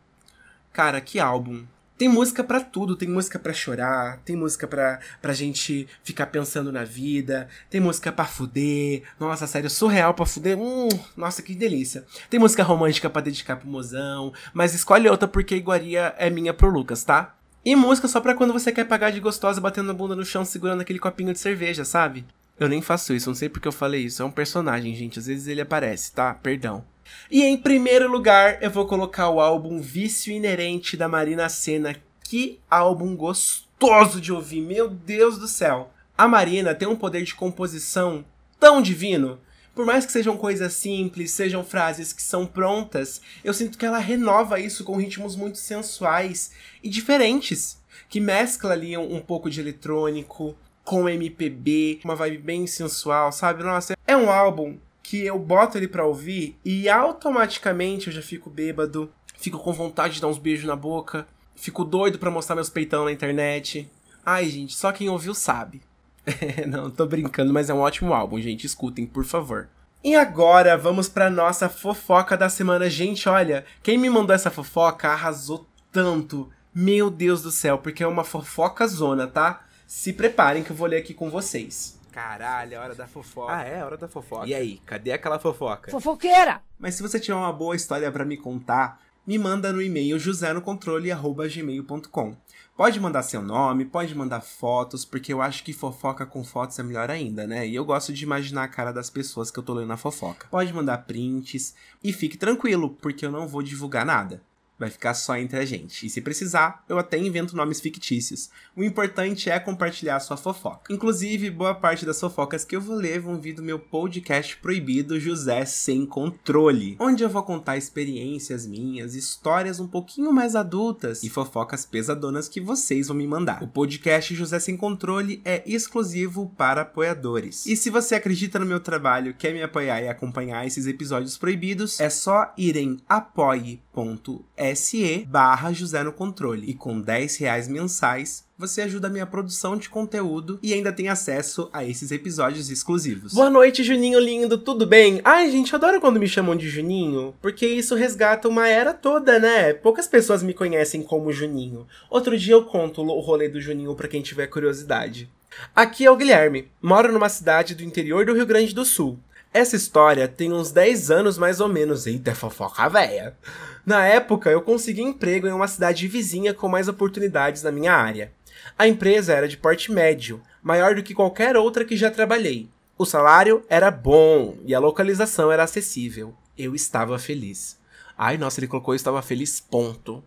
Cara, 0.73 1.01
que 1.01 1.18
álbum. 1.18 1.64
Tem 1.96 2.09
música 2.09 2.42
para 2.42 2.61
tudo, 2.61 2.96
tem 2.96 3.09
música 3.09 3.38
para 3.38 3.52
chorar, 3.52 4.18
tem 4.24 4.35
música 4.35 4.66
pra, 4.66 4.98
pra 5.22 5.33
gente 5.33 5.87
ficar 6.02 6.26
pensando 6.26 6.72
na 6.72 6.83
vida, 6.83 7.48
tem 7.70 7.80
música 7.80 8.11
pra 8.11 8.24
fuder, 8.24 9.02
nossa, 9.18 9.46
sério, 9.46 9.70
surreal 9.70 10.12
pra 10.12 10.26
fuder, 10.26 10.59
hum, 10.59 10.88
nossa, 11.16 11.40
que 11.40 11.54
delícia. 11.54 12.04
Tem 12.28 12.40
música 12.40 12.64
romântica 12.64 13.09
para 13.09 13.22
dedicar 13.22 13.57
pro 13.57 13.68
mozão, 13.68 14.33
mas 14.52 14.74
escolhe 14.74 15.09
outra 15.09 15.28
porque 15.28 15.54
iguaria 15.54 16.12
é 16.18 16.28
minha 16.28 16.52
pro 16.52 16.68
Lucas, 16.68 17.04
tá? 17.04 17.37
E 17.64 17.76
música 17.76 18.09
só 18.09 18.20
pra 18.20 18.35
quando 18.35 18.52
você 18.52 18.72
quer 18.72 18.85
pagar 18.85 19.11
de 19.11 19.20
gostosa 19.20 19.61
batendo 19.61 19.92
a 19.92 19.94
bunda 19.94 20.16
no 20.16 20.24
chão 20.24 20.44
segurando 20.44 20.80
aquele 20.80 20.98
copinho 20.98 21.33
de 21.33 21.38
cerveja, 21.38 21.85
sabe? 21.85 22.26
Eu 22.59 22.68
nem 22.68 22.83
faço 22.83 23.14
isso, 23.14 23.30
não 23.30 23.35
sei 23.35 23.48
porque 23.48 23.68
eu 23.68 23.72
falei 23.72 24.02
isso, 24.04 24.20
é 24.20 24.24
um 24.24 24.30
personagem, 24.33 24.94
gente, 24.96 25.20
às 25.20 25.26
vezes 25.26 25.46
ele 25.46 25.61
aparece, 25.61 26.12
tá? 26.12 26.35
Perdão. 26.35 26.85
E 27.31 27.43
em 27.43 27.57
primeiro 27.57 28.11
lugar, 28.11 28.62
eu 28.62 28.71
vou 28.71 28.87
colocar 28.87 29.29
o 29.31 29.40
álbum 29.40 29.81
Vício 29.81 30.33
Inerente 30.33 30.97
da 30.97 31.09
Marina 31.09 31.49
Senna. 31.49 31.97
Que 32.23 32.61
álbum 32.71 33.14
gostoso 33.14 34.21
de 34.21 34.33
ouvir, 34.33 34.61
meu 34.61 34.88
Deus 34.88 35.38
do 35.38 35.47
céu. 35.47 35.90
A 36.17 36.29
Marina 36.29 36.75
tem 36.75 36.87
um 36.88 36.97
poder 36.97 37.23
de 37.23 37.35
composição 37.35 38.25
tão 38.59 38.81
divino. 38.81 39.38
Por 39.75 39.85
mais 39.85 40.07
que 40.07 40.12
sejam 40.12 40.37
coisas 40.37 40.73
simples, 40.73 41.33
sejam 41.33 41.64
frases 41.64 42.12
que 42.12 42.23
são 42.23 42.47
prontas, 42.47 43.21
eu 43.43 43.53
sinto 43.53 43.77
que 43.77 43.85
ela 43.85 43.99
renova 43.99 44.61
isso 44.61 44.85
com 44.85 44.97
ritmos 44.97 45.35
muito 45.35 45.59
sensuais 45.59 46.53
e 46.83 46.88
diferentes, 46.88 47.83
que 48.09 48.21
mescla 48.21 48.71
ali 48.73 48.97
um, 48.97 49.17
um 49.17 49.21
pouco 49.21 49.51
de 49.51 49.61
eletrônico 49.61 50.57
com 50.85 51.09
MPB, 51.09 52.01
uma 52.05 52.14
vibe 52.14 52.38
bem 52.38 52.67
sensual, 52.67 53.33
sabe? 53.33 53.64
Nossa, 53.64 53.97
é 54.07 54.17
um 54.17 54.31
álbum 54.31 54.77
que 55.05 55.23
eu 55.25 55.38
boto 55.38 55.77
ele 55.77 55.87
pra 55.87 56.07
ouvir 56.07 56.59
e 56.64 56.88
automaticamente 56.88 58.07
eu 58.07 58.12
já 58.12 58.23
fico 58.23 58.49
bêbado, 58.49 59.12
fico 59.37 59.59
com 59.59 59.73
vontade 59.73 60.14
de 60.14 60.21
dar 60.23 60.29
uns 60.29 60.38
beijos 60.38 60.64
na 60.64 60.75
boca, 60.75 61.29
fico 61.55 61.85
doido 61.85 62.19
pra 62.19 62.31
mostrar 62.31 62.57
meus 62.57 62.71
peitão 62.71 63.05
na 63.05 63.12
internet. 63.12 63.88
Ai, 64.25 64.49
gente, 64.49 64.75
só 64.75 64.90
quem 64.90 65.11
ouviu 65.11 65.35
sabe. 65.35 65.83
Não, 66.67 66.90
tô 66.90 67.05
brincando, 67.05 67.53
mas 67.53 67.69
é 67.69 67.75
um 67.75 67.81
ótimo 67.81 68.14
álbum, 68.14 68.40
gente. 68.40 68.67
Escutem, 68.67 69.05
por 69.05 69.27
favor. 69.27 69.69
E 70.03 70.14
agora 70.14 70.77
vamos 70.77 71.07
pra 71.07 71.29
nossa 71.29 71.69
fofoca 71.69 72.35
da 72.35 72.49
semana. 72.49 72.88
Gente, 72.88 73.29
olha, 73.29 73.67
quem 73.83 73.99
me 73.99 74.09
mandou 74.09 74.35
essa 74.35 74.51
fofoca 74.51 75.11
arrasou 75.11 75.67
tanto. 75.93 76.51
Meu 76.75 77.11
Deus 77.11 77.43
do 77.43 77.51
céu, 77.51 77.77
porque 77.77 78.03
é 78.03 78.07
uma 78.07 78.25
fofoca 78.25 78.87
zona, 78.87 79.27
tá? 79.27 79.64
Se 79.87 80.14
preparem 80.14 80.62
que 80.62 80.71
eu 80.71 80.77
vou 80.77 80.88
ler 80.88 80.97
aqui 80.97 81.12
com 81.12 81.29
vocês. 81.31 81.93
Caralho, 82.14 82.74
é 82.74 82.79
hora 82.79 82.94
da 82.94 83.09
fofoca. 83.09 83.53
Ah, 83.53 83.64
é? 83.64 83.85
Hora 83.85 83.96
da 83.96 84.07
fofoca. 84.07 84.46
E 84.46 84.55
aí, 84.55 84.81
cadê 84.87 85.11
aquela 85.11 85.37
fofoca? 85.37 85.90
Fofoqueira! 85.90 86.62
Mas 86.79 86.94
se 86.94 87.03
você 87.03 87.18
tiver 87.18 87.35
uma 87.35 87.53
boa 87.53 87.74
história 87.74 88.12
para 88.12 88.24
me 88.24 88.37
contar, 88.37 89.03
me 89.27 89.37
manda 89.37 89.72
no 89.72 89.83
e-mail 89.83 90.16
josenocontrole.gmail.com. 90.16 92.37
Pode 92.77 93.00
mandar 93.00 93.24
seu 93.24 93.42
nome, 93.42 93.85
pode 93.85 94.14
mandar 94.14 94.42
fotos, 94.42 95.05
porque 95.05 95.33
eu 95.33 95.42
acho 95.42 95.64
que 95.64 95.72
fofoca 95.72 96.24
com 96.24 96.44
fotos 96.44 96.79
é 96.79 96.85
melhor 96.85 97.11
ainda, 97.11 97.48
né? 97.48 97.66
E 97.66 97.74
eu 97.74 97.85
gosto 97.85 98.12
de 98.12 98.22
imaginar 98.22 98.62
a 98.62 98.68
cara 98.68 98.92
das 98.92 99.11
pessoas 99.11 99.50
que 99.50 99.59
eu 99.59 99.64
tô 99.64 99.74
lendo 99.74 99.88
na 99.88 99.96
fofoca. 99.96 100.46
Pode 100.53 100.72
mandar 100.72 100.98
prints 100.98 101.74
e 102.03 102.12
fique 102.12 102.37
tranquilo, 102.37 102.90
porque 102.90 103.27
eu 103.27 103.33
não 103.33 103.48
vou 103.48 103.61
divulgar 103.61 104.07
nada. 104.07 104.40
Vai 104.78 104.90
ficar 104.90 105.14
só 105.14 105.37
entre 105.37 105.58
a 105.58 105.64
gente. 105.64 106.04
E 106.04 106.10
se 106.10 106.20
precisar, 106.20 106.84
eu 106.88 106.98
até 106.98 107.16
invento 107.16 107.56
nomes 107.56 107.80
fictícios. 107.80 108.50
O 108.76 108.82
importante 108.82 109.48
é 109.48 109.58
compartilhar 109.60 110.18
sua 110.18 110.37
fofoca. 110.37 110.92
Inclusive, 110.92 111.48
boa 111.48 111.74
parte 111.74 112.04
das 112.04 112.18
fofocas 112.18 112.64
que 112.64 112.74
eu 112.74 112.80
vou 112.80 112.96
ler 112.96 113.20
vão 113.20 113.40
vir 113.40 113.54
do 113.54 113.62
meu 113.62 113.78
podcast 113.78 114.56
proibido 114.56 115.20
José 115.20 115.64
Sem 115.64 116.04
Controle, 116.04 116.96
onde 116.98 117.22
eu 117.22 117.28
vou 117.28 117.44
contar 117.44 117.76
experiências 117.76 118.66
minhas, 118.66 119.14
histórias 119.14 119.78
um 119.78 119.87
pouquinho 119.87 120.32
mais 120.32 120.56
adultas 120.56 121.22
e 121.22 121.30
fofocas 121.30 121.87
pesadonas 121.87 122.48
que 122.48 122.60
vocês 122.60 123.06
vão 123.06 123.16
me 123.16 123.26
mandar. 123.26 123.62
O 123.62 123.68
podcast 123.68 124.34
José 124.34 124.58
Sem 124.58 124.76
Controle 124.76 125.40
é 125.44 125.62
exclusivo 125.66 126.52
para 126.56 126.82
apoiadores. 126.82 127.64
E 127.64 127.76
se 127.76 127.90
você 127.90 128.16
acredita 128.16 128.58
no 128.58 128.66
meu 128.66 128.80
trabalho, 128.80 129.34
quer 129.34 129.52
me 129.52 129.62
apoiar 129.62 130.02
e 130.02 130.08
acompanhar 130.08 130.66
esses 130.66 130.87
episódios 130.87 131.38
proibidos, 131.38 132.00
é 132.00 132.10
só 132.10 132.52
ir 132.58 132.76
em 132.76 132.98
apoie.se 133.08 134.63
se 134.72 135.27
barra 135.29 135.72
José 135.72 136.05
no 136.05 136.12
Controle. 136.12 136.70
E 136.70 136.74
com 136.74 137.00
10 137.00 137.38
reais 137.38 137.66
mensais, 137.66 138.44
você 138.57 138.83
ajuda 138.83 139.09
a 139.09 139.11
minha 139.11 139.27
produção 139.27 139.77
de 139.77 139.88
conteúdo 139.88 140.61
e 140.62 140.72
ainda 140.72 140.92
tem 140.92 141.09
acesso 141.09 141.68
a 141.72 141.85
esses 141.85 142.12
episódios 142.12 142.70
exclusivos. 142.70 143.35
Boa 143.35 143.50
noite, 143.50 143.83
Juninho 143.83 144.20
lindo, 144.20 144.57
tudo 144.57 144.87
bem? 144.87 145.20
Ai, 145.24 145.50
gente, 145.50 145.74
adoro 145.74 146.00
quando 146.00 146.20
me 146.20 146.29
chamam 146.29 146.55
de 146.55 146.68
Juninho, 146.68 147.35
porque 147.42 147.66
isso 147.66 147.96
resgata 147.96 148.48
uma 148.48 148.68
era 148.68 148.94
toda, 148.94 149.40
né? 149.40 149.72
Poucas 149.72 150.07
pessoas 150.07 150.40
me 150.40 150.55
conhecem 150.55 151.03
como 151.03 151.33
Juninho. 151.33 151.85
Outro 152.09 152.38
dia 152.38 152.55
eu 152.55 152.64
conto 152.64 153.03
o 153.03 153.20
rolê 153.20 153.48
do 153.48 153.61
Juninho 153.61 153.96
para 153.96 154.07
quem 154.07 154.22
tiver 154.22 154.46
curiosidade. 154.46 155.29
Aqui 155.74 156.05
é 156.07 156.11
o 156.11 156.16
Guilherme, 156.16 156.68
moro 156.81 157.12
numa 157.12 157.29
cidade 157.29 157.74
do 157.74 157.83
interior 157.83 158.24
do 158.24 158.35
Rio 158.35 158.46
Grande 158.46 158.72
do 158.72 158.85
Sul. 158.85 159.18
Essa 159.55 159.77
história 159.77 160.27
tem 160.27 160.53
uns 160.53 160.72
10 160.72 161.12
anos 161.12 161.38
mais 161.38 161.61
ou 161.61 161.68
menos. 161.68 162.09
Eita, 162.09 162.35
fofoca 162.35 162.88
véia. 162.88 163.37
Na 163.85 164.07
época, 164.07 164.51
eu 164.51 164.62
consegui 164.62 165.03
emprego 165.03 165.47
em 165.47 165.53
uma 165.53 165.68
cidade 165.68 166.09
vizinha 166.09 166.55
com 166.55 166.68
mais 166.68 166.88
oportunidades 166.88 167.62
na 167.62 167.70
minha 167.70 167.92
área. 167.92 168.33
A 168.79 168.88
empresa 168.88 169.35
era 169.35 169.47
de 169.47 169.59
porte 169.59 169.92
médio, 169.92 170.40
maior 170.62 170.94
do 170.94 171.03
que 171.03 171.14
qualquer 171.14 171.57
outra 171.57 171.85
que 171.85 171.97
já 171.97 172.11
trabalhei. 172.11 172.68
O 172.97 173.05
salário 173.05 173.64
era 173.68 173.90
bom 173.90 174.57
e 174.64 174.75
a 174.75 174.79
localização 174.79 175.53
era 175.53 175.64
acessível. 175.64 176.35
Eu 176.57 176.75
estava 176.75 177.18
feliz. 177.18 177.79
Ai, 178.16 178.38
nossa, 178.38 178.61
ele 178.61 178.68
colocou 178.68 178.94
eu 178.94 178.97
estava 178.97 179.20
feliz, 179.20 179.61
ponto. 179.61 180.25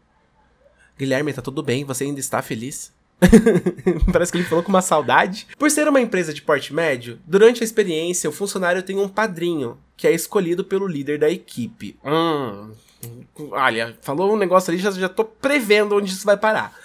Guilherme, 0.98 1.34
tá 1.34 1.42
tudo 1.42 1.64
bem? 1.64 1.86
Você 1.86 2.04
ainda 2.04 2.20
está 2.20 2.42
feliz? 2.42 2.94
Parece 4.12 4.32
que 4.32 4.38
ele 4.38 4.48
falou 4.48 4.64
com 4.64 4.70
uma 4.70 4.82
saudade. 4.82 5.48
Por 5.58 5.72
ser 5.72 5.88
uma 5.88 6.02
empresa 6.02 6.34
de 6.34 6.42
porte 6.42 6.74
médio, 6.74 7.20
durante 7.26 7.64
a 7.64 7.66
experiência, 7.66 8.30
o 8.30 8.34
funcionário 8.34 8.84
tem 8.84 8.98
um 8.98 9.08
padrinho, 9.08 9.78
que 9.96 10.08
é 10.08 10.12
escolhido 10.12 10.64
pelo 10.64 10.88
líder 10.88 11.20
da 11.20 11.30
equipe. 11.30 11.98
Hum, 12.04 12.72
olha, 13.52 13.98
falou 14.02 14.34
um 14.34 14.38
negócio 14.38 14.72
ali, 14.72 14.80
já, 14.80 14.92
já 14.92 15.10
tô 15.10 15.26
prevendo 15.26 15.96
onde 15.96 16.12
isso 16.12 16.26
vai 16.26 16.38
parar. 16.38 16.78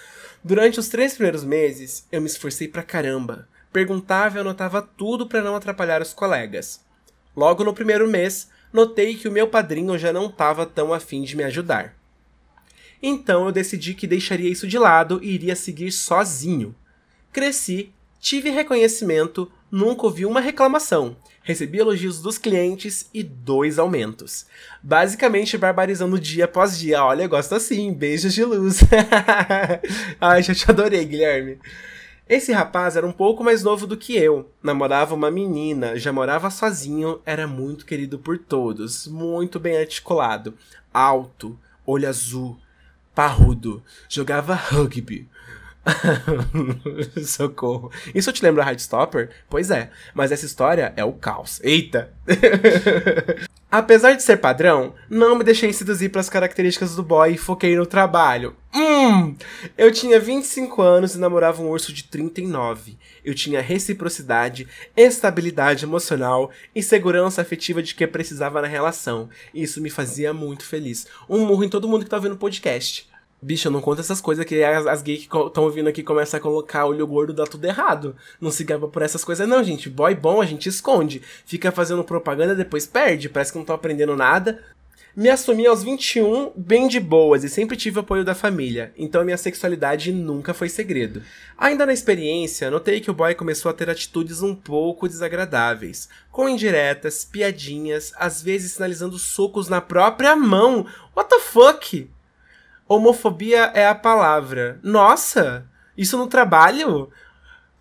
Durante 0.43 0.79
os 0.79 0.89
três 0.89 1.13
primeiros 1.13 1.43
meses, 1.43 2.07
eu 2.11 2.19
me 2.19 2.27
esforcei 2.27 2.67
pra 2.67 2.83
caramba. 2.83 3.47
Perguntava 3.71 4.37
e 4.37 4.41
anotava 4.41 4.81
tudo 4.81 5.27
para 5.27 5.41
não 5.41 5.55
atrapalhar 5.55 6.01
os 6.01 6.13
colegas. 6.13 6.81
Logo 7.35 7.63
no 7.63 7.73
primeiro 7.73 8.07
mês, 8.07 8.49
notei 8.71 9.15
que 9.15 9.27
o 9.27 9.31
meu 9.31 9.47
padrinho 9.47 9.97
já 9.97 10.11
não 10.11 10.27
estava 10.27 10.65
tão 10.65 10.93
afim 10.93 11.23
de 11.23 11.35
me 11.35 11.43
ajudar. 11.43 11.95
Então 13.05 13.45
eu 13.45 13.51
decidi 13.51 13.93
que 13.93 14.07
deixaria 14.07 14.49
isso 14.49 14.65
de 14.65 14.79
lado 14.79 15.19
e 15.21 15.31
iria 15.31 15.57
seguir 15.57 15.91
sozinho. 15.91 16.73
Cresci, 17.33 17.91
tive 18.17 18.49
reconhecimento, 18.49 19.51
nunca 19.69 20.05
ouvi 20.05 20.25
uma 20.25 20.39
reclamação. 20.39 21.17
Recebi 21.41 21.79
elogios 21.79 22.21
dos 22.21 22.37
clientes 22.37 23.09
e 23.13 23.21
dois 23.21 23.77
aumentos. 23.77 24.45
Basicamente 24.81 25.57
barbarizando 25.57 26.17
dia 26.17 26.45
após 26.45 26.79
dia. 26.79 27.03
Olha, 27.03 27.27
gosto 27.27 27.55
assim, 27.55 27.93
beijos 27.93 28.33
de 28.33 28.45
luz. 28.45 28.79
Ai, 30.21 30.41
já 30.41 30.55
te 30.55 30.71
adorei, 30.71 31.03
Guilherme. 31.03 31.59
Esse 32.29 32.53
rapaz 32.53 32.95
era 32.95 33.05
um 33.05 33.11
pouco 33.11 33.43
mais 33.43 33.63
novo 33.63 33.85
do 33.85 33.97
que 33.97 34.15
eu, 34.15 34.49
namorava 34.63 35.13
uma 35.13 35.29
menina, 35.29 35.99
já 35.99 36.13
morava 36.13 36.49
sozinho, 36.49 37.19
era 37.25 37.45
muito 37.45 37.85
querido 37.85 38.17
por 38.17 38.37
todos, 38.37 39.05
muito 39.07 39.59
bem 39.59 39.77
articulado, 39.77 40.53
alto, 40.93 41.59
olho 41.85 42.07
azul, 42.07 42.57
parrudo, 43.13 43.83
jogava 44.09 44.53
rugby. 44.53 45.29
Socorro. 47.25 47.91
Isso 48.15 48.31
te 48.31 48.43
lembra 48.43 48.63
Heartstopper? 48.63 49.29
Pois 49.49 49.69
é, 49.69 49.89
mas 50.13 50.31
essa 50.31 50.45
história 50.45 50.93
é 50.95 51.03
o 51.03 51.13
caos. 51.13 51.59
Eita! 51.63 52.13
Apesar 53.69 54.13
de 54.13 54.21
ser 54.21 54.37
padrão, 54.37 54.93
não 55.09 55.35
me 55.35 55.43
deixei 55.43 55.73
seduzir 55.73 56.09
pelas 56.09 56.29
características 56.29 56.95
do 56.95 57.03
boy 57.03 57.33
e 57.33 57.37
foquei 57.37 57.75
no 57.75 57.85
trabalho. 57.85 58.55
Hum! 58.73 58.92
Eu 59.77 59.91
tinha 59.91 60.19
25 60.19 60.81
anos 60.81 61.15
e 61.15 61.19
namorava 61.19 61.61
um 61.61 61.69
urso 61.69 61.93
de 61.93 62.03
39. 62.03 62.97
Eu 63.23 63.33
tinha 63.33 63.61
reciprocidade, 63.61 64.67
estabilidade 64.95 65.85
emocional 65.85 66.51
e 66.75 66.83
segurança 66.83 67.41
afetiva 67.41 67.81
de 67.81 67.95
que 67.95 68.05
precisava 68.05 68.61
na 68.61 68.67
relação. 68.67 69.29
E 69.53 69.63
isso 69.63 69.81
me 69.81 69.89
fazia 69.89 70.33
muito 70.33 70.65
feliz. 70.65 71.07
Um 71.29 71.45
murro 71.45 71.63
em 71.63 71.69
todo 71.69 71.87
mundo 71.87 72.03
que 72.03 72.09
tá 72.09 72.17
ouvindo 72.17 72.35
o 72.35 72.37
podcast. 72.37 73.07
Bicho, 73.43 73.69
não 73.69 73.81
conta 73.81 73.99
essas 73.99 74.21
coisas 74.21 74.45
que 74.45 74.63
as, 74.63 74.87
as 74.87 75.01
gays 75.01 75.27
que 75.27 75.37
estão 75.37 75.65
ouvindo 75.65 75.89
aqui 75.89 76.01
começam 76.01 76.37
a 76.37 76.41
colocar 76.41 76.85
olho 76.85 77.05
gordo, 77.05 77.33
dá 77.33 77.45
tudo 77.45 77.65
errado. 77.65 78.15
Não 78.39 78.49
se 78.49 78.63
gaba 78.63 78.87
por 78.87 79.01
essas 79.01 79.21
coisas, 79.23 79.45
não, 79.45 79.61
gente. 79.61 79.89
Boy 79.89 80.15
bom 80.15 80.41
a 80.41 80.45
gente 80.45 80.69
esconde. 80.69 81.21
Fica 81.45 81.69
fazendo 81.69 82.05
propaganda, 82.05 82.55
depois 82.55 82.87
perde. 82.87 83.27
Parece 83.27 83.51
que 83.51 83.57
não 83.57 83.65
tô 83.65 83.73
aprendendo 83.73 84.15
nada. 84.15 84.63
Me 85.15 85.29
assumi 85.29 85.67
aos 85.67 85.83
21 85.83 86.53
bem 86.55 86.87
de 86.87 86.99
boas 86.99 87.43
e 87.43 87.49
sempre 87.49 87.77
tive 87.77 87.99
apoio 87.99 88.25
da 88.25 88.33
família, 88.33 88.91
então 88.97 89.23
minha 89.23 89.37
sexualidade 89.37 90.11
nunca 90.11 90.55
foi 90.55 90.67
segredo. 90.67 91.21
Ainda 91.55 91.85
na 91.85 91.93
experiência, 91.93 92.71
notei 92.71 92.99
que 92.99 93.11
o 93.11 93.13
boy 93.13 93.35
começou 93.35 93.69
a 93.69 93.75
ter 93.75 93.91
atitudes 93.91 94.41
um 94.41 94.55
pouco 94.55 95.07
desagradáveis, 95.07 96.09
com 96.31 96.49
indiretas, 96.49 97.23
piadinhas, 97.23 98.11
às 98.17 98.41
vezes 98.41 98.71
sinalizando 98.71 99.19
socos 99.19 99.69
na 99.69 99.79
própria 99.79 100.35
mão. 100.35 100.87
What 101.15 101.29
the 101.29 101.39
fuck? 101.39 102.09
Homofobia 102.87 103.71
é 103.75 103.85
a 103.85 103.93
palavra. 103.93 104.79
Nossa! 104.81 105.63
Isso 105.95 106.17
no 106.17 106.25
trabalho? 106.25 107.11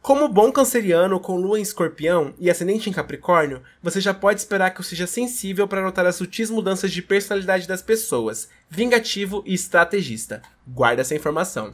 Como 0.02 0.26
bom 0.26 0.50
canceriano 0.50 1.20
com 1.20 1.36
lua 1.36 1.60
em 1.60 1.62
escorpião 1.62 2.34
e 2.36 2.50
ascendente 2.50 2.90
em 2.90 2.92
capricórnio, 2.92 3.62
você 3.80 4.00
já 4.00 4.12
pode 4.12 4.40
esperar 4.40 4.70
que 4.70 4.80
eu 4.80 4.84
seja 4.84 5.06
sensível 5.06 5.68
para 5.68 5.80
notar 5.80 6.04
as 6.04 6.16
sutis 6.16 6.50
mudanças 6.50 6.90
de 6.90 7.00
personalidade 7.00 7.68
das 7.68 7.82
pessoas, 7.82 8.48
vingativo 8.68 9.44
e 9.46 9.54
estrategista. 9.54 10.42
Guarda 10.66 11.02
essa 11.02 11.14
informação. 11.14 11.72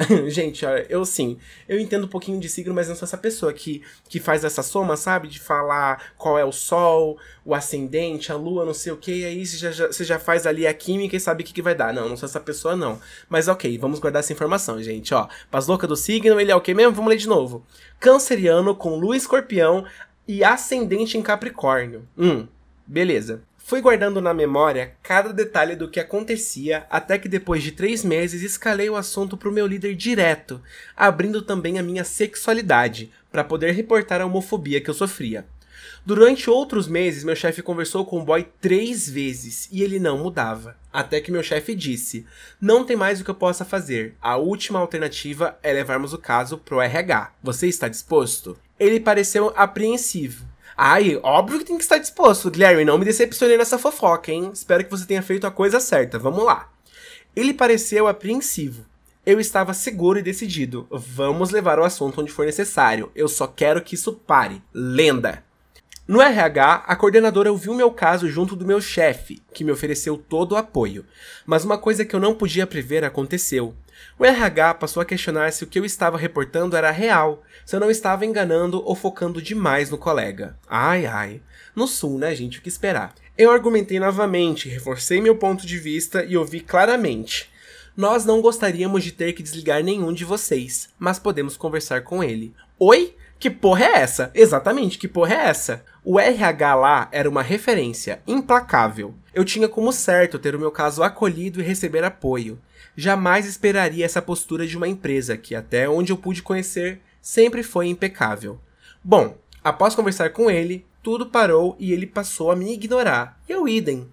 Gente, 0.28 0.64
eu 0.88 1.04
sim, 1.04 1.36
eu 1.68 1.78
entendo 1.78 2.04
um 2.04 2.08
pouquinho 2.08 2.40
de 2.40 2.48
signo, 2.48 2.74
mas 2.74 2.88
não 2.88 2.94
sou 2.94 3.06
essa 3.06 3.18
pessoa 3.18 3.52
que, 3.52 3.82
que 4.08 4.18
faz 4.18 4.44
essa 4.44 4.62
soma, 4.62 4.96
sabe? 4.96 5.28
De 5.28 5.38
falar 5.38 6.12
qual 6.16 6.38
é 6.38 6.44
o 6.44 6.52
sol, 6.52 7.18
o 7.44 7.54
ascendente, 7.54 8.32
a 8.32 8.36
lua, 8.36 8.64
não 8.64 8.74
sei 8.74 8.92
o 8.92 8.96
que, 8.96 9.24
aí 9.24 9.44
você 9.44 9.56
já, 9.56 9.70
já, 9.70 9.86
você 9.88 10.04
já 10.04 10.18
faz 10.18 10.46
ali 10.46 10.66
a 10.66 10.74
química 10.74 11.16
e 11.16 11.20
sabe 11.20 11.42
o 11.42 11.46
que, 11.46 11.52
que 11.52 11.62
vai 11.62 11.74
dar. 11.74 11.92
Não, 11.92 12.08
não 12.08 12.16
sou 12.16 12.28
essa 12.28 12.40
pessoa, 12.40 12.74
não. 12.74 12.98
Mas 13.28 13.48
ok, 13.48 13.76
vamos 13.78 13.98
guardar 13.98 14.20
essa 14.20 14.32
informação, 14.32 14.82
gente. 14.82 15.12
Ó, 15.12 15.28
Paz 15.50 15.66
louca 15.66 15.86
do 15.86 15.96
signo, 15.96 16.40
ele 16.40 16.50
é 16.50 16.56
o 16.56 16.60
que 16.60 16.74
mesmo? 16.74 16.94
Vamos 16.94 17.10
ler 17.10 17.16
de 17.16 17.28
novo. 17.28 17.64
Canceriano 17.98 18.74
com 18.74 18.96
lua 18.96 19.16
escorpião 19.16 19.84
e 20.26 20.42
ascendente 20.44 21.18
em 21.18 21.22
Capricórnio. 21.22 22.08
Hum, 22.16 22.46
beleza. 22.86 23.42
Fui 23.70 23.80
guardando 23.80 24.20
na 24.20 24.34
memória 24.34 24.94
cada 25.00 25.32
detalhe 25.32 25.76
do 25.76 25.88
que 25.88 26.00
acontecia 26.00 26.84
até 26.90 27.16
que 27.16 27.28
depois 27.28 27.62
de 27.62 27.70
três 27.70 28.02
meses 28.02 28.42
escalei 28.42 28.90
o 28.90 28.96
assunto 28.96 29.36
para 29.36 29.48
o 29.48 29.52
meu 29.52 29.64
líder 29.64 29.94
direto, 29.94 30.60
abrindo 30.96 31.40
também 31.40 31.78
a 31.78 31.82
minha 31.84 32.02
sexualidade, 32.02 33.12
para 33.30 33.44
poder 33.44 33.70
reportar 33.70 34.20
a 34.20 34.26
homofobia 34.26 34.80
que 34.80 34.90
eu 34.90 34.94
sofria. 34.94 35.46
Durante 36.04 36.50
outros 36.50 36.88
meses, 36.88 37.22
meu 37.22 37.36
chefe 37.36 37.62
conversou 37.62 38.04
com 38.04 38.18
o 38.18 38.24
boy 38.24 38.44
três 38.60 39.08
vezes 39.08 39.68
e 39.70 39.84
ele 39.84 40.00
não 40.00 40.18
mudava. 40.18 40.76
Até 40.92 41.20
que 41.20 41.30
meu 41.30 41.44
chefe 41.44 41.72
disse: 41.72 42.26
Não 42.60 42.84
tem 42.84 42.96
mais 42.96 43.20
o 43.20 43.24
que 43.24 43.30
eu 43.30 43.36
possa 43.36 43.64
fazer. 43.64 44.16
A 44.20 44.36
última 44.36 44.80
alternativa 44.80 45.56
é 45.62 45.72
levarmos 45.72 46.12
o 46.12 46.18
caso 46.18 46.58
pro 46.58 46.80
RH. 46.80 47.34
Você 47.40 47.68
está 47.68 47.86
disposto? 47.86 48.58
Ele 48.80 48.98
pareceu 48.98 49.52
apreensivo 49.54 50.50
Ai, 50.82 51.20
óbvio 51.22 51.58
que 51.58 51.66
tem 51.66 51.76
que 51.76 51.82
estar 51.82 51.98
disposto. 51.98 52.50
Guilherme, 52.50 52.86
não 52.86 52.96
me 52.96 53.04
decepcionei 53.04 53.58
nessa 53.58 53.78
fofoca, 53.78 54.32
hein? 54.32 54.50
Espero 54.50 54.82
que 54.82 54.90
você 54.90 55.04
tenha 55.04 55.20
feito 55.20 55.46
a 55.46 55.50
coisa 55.50 55.78
certa. 55.78 56.18
Vamos 56.18 56.42
lá. 56.42 56.72
Ele 57.36 57.52
pareceu 57.52 58.08
apreensivo. 58.08 58.86
Eu 59.26 59.38
estava 59.38 59.74
seguro 59.74 60.18
e 60.18 60.22
decidido. 60.22 60.86
Vamos 60.90 61.50
levar 61.50 61.78
o 61.78 61.84
assunto 61.84 62.22
onde 62.22 62.32
for 62.32 62.46
necessário. 62.46 63.12
Eu 63.14 63.28
só 63.28 63.46
quero 63.46 63.82
que 63.82 63.94
isso 63.94 64.14
pare. 64.14 64.62
Lenda! 64.72 65.44
No 66.08 66.22
RH, 66.22 66.84
a 66.86 66.96
coordenadora 66.96 67.52
ouviu 67.52 67.74
meu 67.74 67.90
caso 67.90 68.26
junto 68.26 68.56
do 68.56 68.66
meu 68.66 68.80
chefe, 68.80 69.42
que 69.52 69.62
me 69.62 69.70
ofereceu 69.70 70.16
todo 70.16 70.52
o 70.52 70.56
apoio. 70.56 71.04
Mas 71.44 71.62
uma 71.62 71.76
coisa 71.76 72.06
que 72.06 72.16
eu 72.16 72.20
não 72.20 72.34
podia 72.34 72.66
prever 72.66 73.04
aconteceu. 73.04 73.74
O 74.18 74.24
RH 74.24 74.74
passou 74.74 75.00
a 75.00 75.04
questionar 75.04 75.52
se 75.52 75.64
o 75.64 75.66
que 75.66 75.78
eu 75.78 75.84
estava 75.84 76.18
reportando 76.18 76.76
era 76.76 76.90
real, 76.90 77.42
se 77.64 77.74
eu 77.74 77.80
não 77.80 77.90
estava 77.90 78.26
enganando 78.26 78.82
ou 78.84 78.94
focando 78.94 79.40
demais 79.40 79.90
no 79.90 79.98
colega. 79.98 80.56
Ai 80.68 81.06
ai. 81.06 81.40
No 81.74 81.86
sul, 81.86 82.18
né, 82.18 82.34
gente? 82.34 82.58
O 82.58 82.62
que 82.62 82.68
esperar? 82.68 83.14
Eu 83.38 83.50
argumentei 83.50 83.98
novamente, 83.98 84.68
reforcei 84.68 85.20
meu 85.20 85.36
ponto 85.36 85.66
de 85.66 85.78
vista 85.78 86.24
e 86.24 86.36
ouvi 86.36 86.60
claramente. 86.60 87.50
Nós 87.96 88.24
não 88.24 88.40
gostaríamos 88.40 89.02
de 89.02 89.12
ter 89.12 89.32
que 89.32 89.42
desligar 89.42 89.82
nenhum 89.82 90.12
de 90.12 90.24
vocês, 90.24 90.88
mas 90.98 91.18
podemos 91.18 91.56
conversar 91.56 92.02
com 92.02 92.22
ele. 92.22 92.54
Oi? 92.78 93.14
Que 93.38 93.48
porra 93.48 93.84
é 93.84 93.98
essa? 94.00 94.30
Exatamente, 94.34 94.98
que 94.98 95.08
porra 95.08 95.34
é 95.34 95.48
essa? 95.48 95.82
O 96.04 96.20
RH 96.20 96.74
lá 96.74 97.08
era 97.10 97.28
uma 97.28 97.42
referência 97.42 98.20
implacável. 98.26 99.14
Eu 99.34 99.44
tinha 99.44 99.68
como 99.68 99.92
certo 99.92 100.38
ter 100.38 100.54
o 100.54 100.58
meu 100.58 100.70
caso 100.70 101.02
acolhido 101.02 101.60
e 101.60 101.64
receber 101.64 102.02
apoio. 102.02 102.58
Jamais 102.96 103.46
esperaria 103.46 104.04
essa 104.04 104.20
postura 104.20 104.66
de 104.66 104.76
uma 104.76 104.88
empresa 104.88 105.36
que, 105.36 105.54
até 105.54 105.88
onde 105.88 106.12
eu 106.12 106.16
pude 106.16 106.42
conhecer, 106.42 107.00
sempre 107.22 107.62
foi 107.62 107.86
impecável. 107.86 108.60
Bom, 109.02 109.38
após 109.62 109.94
conversar 109.94 110.30
com 110.30 110.50
ele, 110.50 110.84
tudo 111.02 111.26
parou 111.26 111.76
e 111.78 111.92
ele 111.92 112.06
passou 112.06 112.50
a 112.50 112.56
me 112.56 112.72
ignorar. 112.72 113.40
Eu 113.48 113.68
idem. 113.68 114.08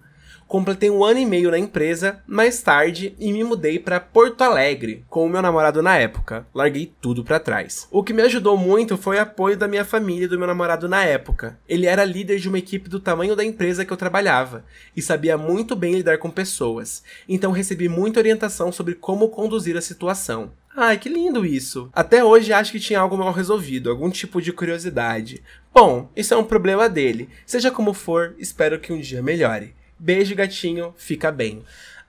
Completei 0.48 0.88
um 0.88 1.04
ano 1.04 1.20
e 1.20 1.26
meio 1.26 1.50
na 1.50 1.58
empresa, 1.58 2.22
mais 2.26 2.62
tarde, 2.62 3.14
e 3.18 3.30
me 3.34 3.44
mudei 3.44 3.78
para 3.78 4.00
Porto 4.00 4.40
Alegre 4.40 5.04
com 5.06 5.26
o 5.26 5.28
meu 5.28 5.42
namorado 5.42 5.82
na 5.82 5.98
época. 5.98 6.46
Larguei 6.54 6.90
tudo 7.02 7.22
para 7.22 7.38
trás. 7.38 7.86
O 7.90 8.02
que 8.02 8.14
me 8.14 8.22
ajudou 8.22 8.56
muito 8.56 8.96
foi 8.96 9.18
o 9.18 9.20
apoio 9.20 9.58
da 9.58 9.68
minha 9.68 9.84
família 9.84 10.24
e 10.24 10.26
do 10.28 10.38
meu 10.38 10.46
namorado 10.46 10.88
na 10.88 11.04
época. 11.04 11.58
Ele 11.68 11.84
era 11.84 12.02
líder 12.02 12.38
de 12.38 12.48
uma 12.48 12.56
equipe 12.56 12.88
do 12.88 12.98
tamanho 12.98 13.36
da 13.36 13.44
empresa 13.44 13.84
que 13.84 13.92
eu 13.92 13.96
trabalhava 13.98 14.64
e 14.96 15.02
sabia 15.02 15.36
muito 15.36 15.76
bem 15.76 15.96
lidar 15.96 16.16
com 16.16 16.30
pessoas. 16.30 17.02
Então 17.28 17.52
recebi 17.52 17.86
muita 17.86 18.18
orientação 18.18 18.72
sobre 18.72 18.94
como 18.94 19.28
conduzir 19.28 19.76
a 19.76 19.82
situação. 19.82 20.52
Ai, 20.74 20.96
que 20.96 21.10
lindo 21.10 21.44
isso. 21.44 21.90
Até 21.92 22.24
hoje 22.24 22.54
acho 22.54 22.72
que 22.72 22.80
tinha 22.80 23.00
algo 23.00 23.18
mal 23.18 23.32
resolvido, 23.32 23.90
algum 23.90 24.08
tipo 24.08 24.40
de 24.40 24.52
curiosidade. 24.52 25.42
Bom, 25.74 26.08
isso 26.16 26.32
é 26.32 26.36
um 26.38 26.44
problema 26.44 26.88
dele. 26.88 27.28
Seja 27.44 27.70
como 27.70 27.92
for, 27.92 28.34
espero 28.38 28.80
que 28.80 28.92
um 28.92 29.00
dia 29.00 29.22
melhore. 29.22 29.76
Beijo, 29.98 30.34
gatinho, 30.34 30.94
fica 30.96 31.32
bem. 31.32 31.62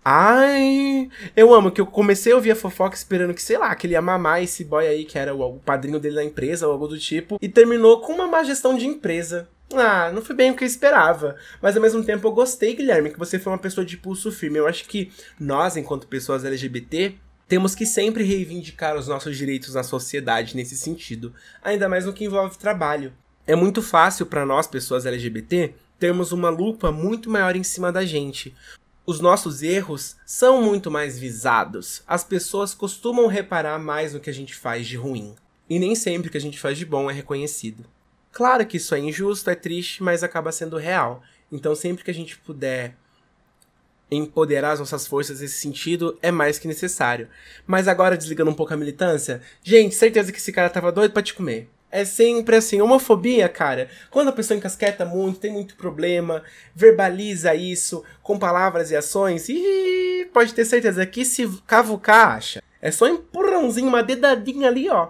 Ai, 0.03 1.09
eu 1.35 1.53
amo 1.53 1.71
que 1.71 1.81
eu 1.81 1.85
comecei 1.85 2.31
a 2.31 2.35
ouvir 2.35 2.51
a 2.51 2.55
fofoca 2.55 2.95
esperando 2.95 3.33
que, 3.33 3.41
sei 3.41 3.57
lá, 3.57 3.75
que 3.75 3.85
ele 3.85 3.93
ia 3.93 4.01
mamar 4.01 4.41
esse 4.41 4.63
boy 4.63 4.87
aí, 4.87 5.03
que 5.03 5.19
era 5.19 5.35
o, 5.35 5.41
o 5.41 5.59
padrinho 5.59 5.99
dele 5.99 6.15
na 6.15 6.23
empresa 6.23 6.65
ou 6.65 6.73
algo 6.73 6.87
do 6.87 6.97
tipo, 6.97 7.37
e 7.41 7.49
terminou 7.49 8.01
com 8.01 8.13
uma 8.13 8.27
má 8.27 8.43
gestão 8.43 8.77
de 8.77 8.87
empresa. 8.87 9.47
Ah, 9.73 10.11
não 10.11 10.21
foi 10.21 10.35
bem 10.35 10.51
o 10.51 10.55
que 10.55 10.63
eu 10.63 10.67
esperava. 10.67 11.35
Mas 11.61 11.75
ao 11.75 11.81
mesmo 11.81 12.03
tempo 12.03 12.27
eu 12.27 12.31
gostei, 12.31 12.75
Guilherme, 12.75 13.11
que 13.11 13.19
você 13.19 13.37
foi 13.37 13.51
uma 13.51 13.59
pessoa 13.59 13.85
de 13.85 13.97
pulso 13.97 14.31
firme. 14.31 14.57
Eu 14.57 14.67
acho 14.67 14.85
que 14.85 15.11
nós, 15.39 15.77
enquanto 15.77 16.07
pessoas 16.07 16.43
LGBT, 16.43 17.15
temos 17.47 17.75
que 17.75 17.85
sempre 17.85 18.23
reivindicar 18.23 18.95
os 18.95 19.07
nossos 19.07 19.37
direitos 19.37 19.73
na 19.73 19.83
sociedade 19.83 20.55
nesse 20.55 20.77
sentido, 20.77 21.33
ainda 21.63 21.89
mais 21.89 22.05
no 22.05 22.13
que 22.13 22.25
envolve 22.25 22.57
trabalho. 22.57 23.13
É 23.45 23.55
muito 23.55 23.81
fácil 23.81 24.25
para 24.27 24.45
nós, 24.45 24.67
pessoas 24.67 25.05
LGBT, 25.05 25.73
termos 25.99 26.31
uma 26.31 26.49
lupa 26.49 26.91
muito 26.91 27.29
maior 27.29 27.55
em 27.55 27.63
cima 27.63 27.91
da 27.91 28.05
gente. 28.05 28.55
Os 29.05 29.19
nossos 29.19 29.61
erros 29.61 30.15
são 30.25 30.61
muito 30.61 30.89
mais 30.89 31.19
visados. 31.19 32.03
As 32.07 32.23
pessoas 32.23 32.73
costumam 32.73 33.27
reparar 33.27 33.77
mais 33.77 34.13
no 34.13 34.19
que 34.19 34.29
a 34.29 34.33
gente 34.33 34.55
faz 34.55 34.87
de 34.87 34.95
ruim. 34.95 35.35
E 35.69 35.77
nem 35.77 35.93
sempre 35.93 36.29
o 36.29 36.31
que 36.31 36.37
a 36.37 36.41
gente 36.41 36.59
faz 36.59 36.77
de 36.77 36.85
bom 36.85 37.09
é 37.09 37.13
reconhecido. 37.13 37.85
Claro 38.31 38.65
que 38.65 38.77
isso 38.77 38.95
é 38.95 38.99
injusto, 38.99 39.49
é 39.49 39.55
triste, 39.55 40.01
mas 40.01 40.23
acaba 40.23 40.51
sendo 40.51 40.77
real. 40.77 41.21
Então, 41.51 41.75
sempre 41.75 42.03
que 42.03 42.11
a 42.11 42.13
gente 42.13 42.37
puder 42.37 42.95
empoderar 44.11 44.71
as 44.71 44.79
nossas 44.79 45.05
forças 45.05 45.41
nesse 45.41 45.59
sentido, 45.59 46.17
é 46.21 46.31
mais 46.31 46.57
que 46.57 46.67
necessário. 46.67 47.27
Mas 47.65 47.87
agora, 47.87 48.17
desligando 48.17 48.51
um 48.51 48.55
pouco 48.55 48.73
a 48.73 48.77
militância, 48.77 49.41
gente, 49.63 49.95
certeza 49.95 50.31
que 50.31 50.37
esse 50.37 50.51
cara 50.51 50.69
tava 50.69 50.91
doido 50.91 51.11
para 51.11 51.23
te 51.23 51.33
comer. 51.33 51.69
É 51.91 52.05
sempre 52.05 52.55
assim, 52.55 52.81
homofobia, 52.81 53.49
cara. 53.49 53.89
Quando 54.11 54.27
a 54.27 54.31
pessoa 54.33 54.57
encasqueta 54.57 55.05
muito, 55.05 55.39
tem 55.39 55.51
muito 55.51 55.75
problema, 55.75 56.43
verbaliza 56.75 57.55
isso 57.55 58.03
com 58.21 58.37
palavras 58.37 58.91
e 58.91 58.95
ações, 58.95 59.49
e 59.49 60.29
pode 60.31 60.53
ter 60.53 60.65
certeza 60.65 61.05
que 61.05 61.25
se 61.25 61.47
cavucar, 61.65 62.37
acha. 62.37 62.61
É 62.81 62.91
só 62.91 63.05
um 63.05 63.15
empurrãozinho, 63.15 63.87
uma 63.87 64.03
dedadinha 64.03 64.67
ali, 64.67 64.89
ó 64.89 65.09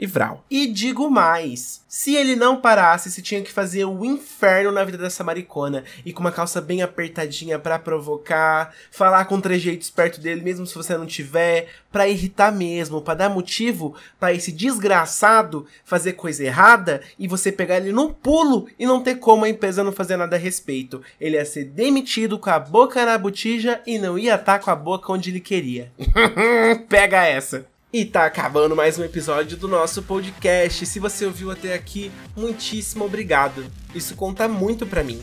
e 0.00 0.06
Vral. 0.06 0.42
E 0.50 0.66
digo 0.66 1.10
mais: 1.10 1.84
se 1.86 2.16
ele 2.16 2.34
não 2.34 2.58
parasse, 2.58 3.10
se 3.10 3.20
tinha 3.20 3.42
que 3.42 3.52
fazer 3.52 3.84
o 3.84 4.02
inferno 4.02 4.72
na 4.72 4.82
vida 4.82 4.96
dessa 4.96 5.22
maricona 5.22 5.84
e 6.06 6.12
com 6.12 6.20
uma 6.20 6.32
calça 6.32 6.58
bem 6.58 6.80
apertadinha 6.80 7.58
para 7.58 7.78
provocar, 7.78 8.74
falar 8.90 9.26
com 9.26 9.38
trejeitos 9.38 9.90
perto 9.90 10.18
dele, 10.18 10.40
mesmo 10.40 10.66
se 10.66 10.74
você 10.74 10.96
não 10.96 11.04
tiver, 11.04 11.68
para 11.92 12.08
irritar 12.08 12.50
mesmo, 12.50 13.02
para 13.02 13.14
dar 13.14 13.28
motivo 13.28 13.94
para 14.18 14.32
esse 14.32 14.50
desgraçado 14.50 15.66
fazer 15.84 16.14
coisa 16.14 16.44
errada 16.44 17.02
e 17.18 17.28
você 17.28 17.52
pegar 17.52 17.76
ele 17.76 17.92
no 17.92 18.10
pulo 18.10 18.68
e 18.78 18.86
não 18.86 19.02
ter 19.02 19.16
como 19.16 19.44
a 19.44 19.50
empresa 19.50 19.84
não 19.84 19.92
fazer 19.92 20.16
nada 20.16 20.36
a 20.36 20.38
respeito. 20.38 21.02
Ele 21.20 21.36
ia 21.36 21.44
ser 21.44 21.64
demitido 21.64 22.38
com 22.38 22.48
a 22.48 22.58
boca 22.58 23.04
na 23.04 23.18
botija 23.18 23.82
e 23.86 23.98
não 23.98 24.18
ia 24.18 24.36
estar 24.36 24.58
tá 24.58 24.64
com 24.64 24.70
a 24.70 24.76
boca 24.76 25.12
onde 25.12 25.28
ele 25.28 25.40
queria. 25.40 25.92
Pega 26.88 27.26
essa! 27.26 27.66
E 27.92 28.04
tá 28.04 28.24
acabando 28.24 28.76
mais 28.76 29.00
um 29.00 29.04
episódio 29.04 29.56
do 29.56 29.66
nosso 29.66 30.00
podcast. 30.02 30.86
Se 30.86 31.00
você 31.00 31.26
ouviu 31.26 31.50
até 31.50 31.74
aqui, 31.74 32.12
muitíssimo 32.36 33.04
obrigado. 33.04 33.66
Isso 33.92 34.14
conta 34.14 34.46
muito 34.46 34.86
para 34.86 35.02
mim. 35.02 35.20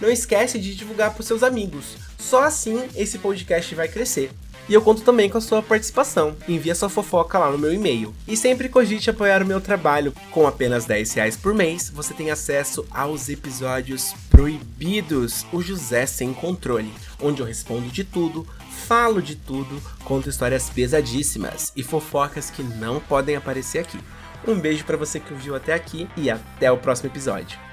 Não 0.00 0.08
esquece 0.08 0.60
de 0.60 0.76
divulgar 0.76 1.12
para 1.12 1.24
seus 1.24 1.42
amigos. 1.42 1.96
Só 2.16 2.44
assim 2.44 2.84
esse 2.94 3.18
podcast 3.18 3.74
vai 3.74 3.88
crescer. 3.88 4.30
E 4.68 4.74
eu 4.74 4.80
conto 4.80 5.02
também 5.02 5.28
com 5.28 5.38
a 5.38 5.40
sua 5.40 5.60
participação. 5.60 6.36
Envie 6.46 6.70
a 6.70 6.74
sua 6.76 6.88
fofoca 6.88 7.36
lá 7.36 7.50
no 7.50 7.58
meu 7.58 7.72
e-mail. 7.72 8.14
E 8.28 8.36
sempre 8.36 8.68
cogite 8.68 9.10
apoiar 9.10 9.42
o 9.42 9.46
meu 9.46 9.60
trabalho. 9.60 10.14
Com 10.30 10.46
apenas 10.46 10.84
10 10.84 11.14
reais 11.14 11.36
por 11.36 11.52
mês, 11.52 11.90
você 11.90 12.14
tem 12.14 12.30
acesso 12.30 12.86
aos 12.92 13.28
episódios 13.28 14.14
proibidos, 14.30 15.44
o 15.52 15.60
José 15.60 16.06
Sem 16.06 16.32
Controle, 16.32 16.94
onde 17.20 17.40
eu 17.40 17.46
respondo 17.46 17.88
de 17.88 18.04
tudo 18.04 18.46
falo 18.78 19.20
de 19.20 19.36
tudo, 19.36 19.82
conto 20.04 20.30
histórias 20.30 20.70
pesadíssimas 20.70 21.72
e 21.76 21.82
fofocas 21.82 22.48
que 22.48 22.62
não 22.62 23.00
podem 23.00 23.36
aparecer 23.36 23.80
aqui. 23.80 23.98
Um 24.46 24.58
beijo 24.58 24.84
para 24.84 24.96
você 24.96 25.18
que 25.18 25.32
ouviu 25.32 25.54
até 25.54 25.74
aqui 25.74 26.08
e 26.16 26.30
até 26.30 26.70
o 26.70 26.78
próximo 26.78 27.10
episódio. 27.10 27.67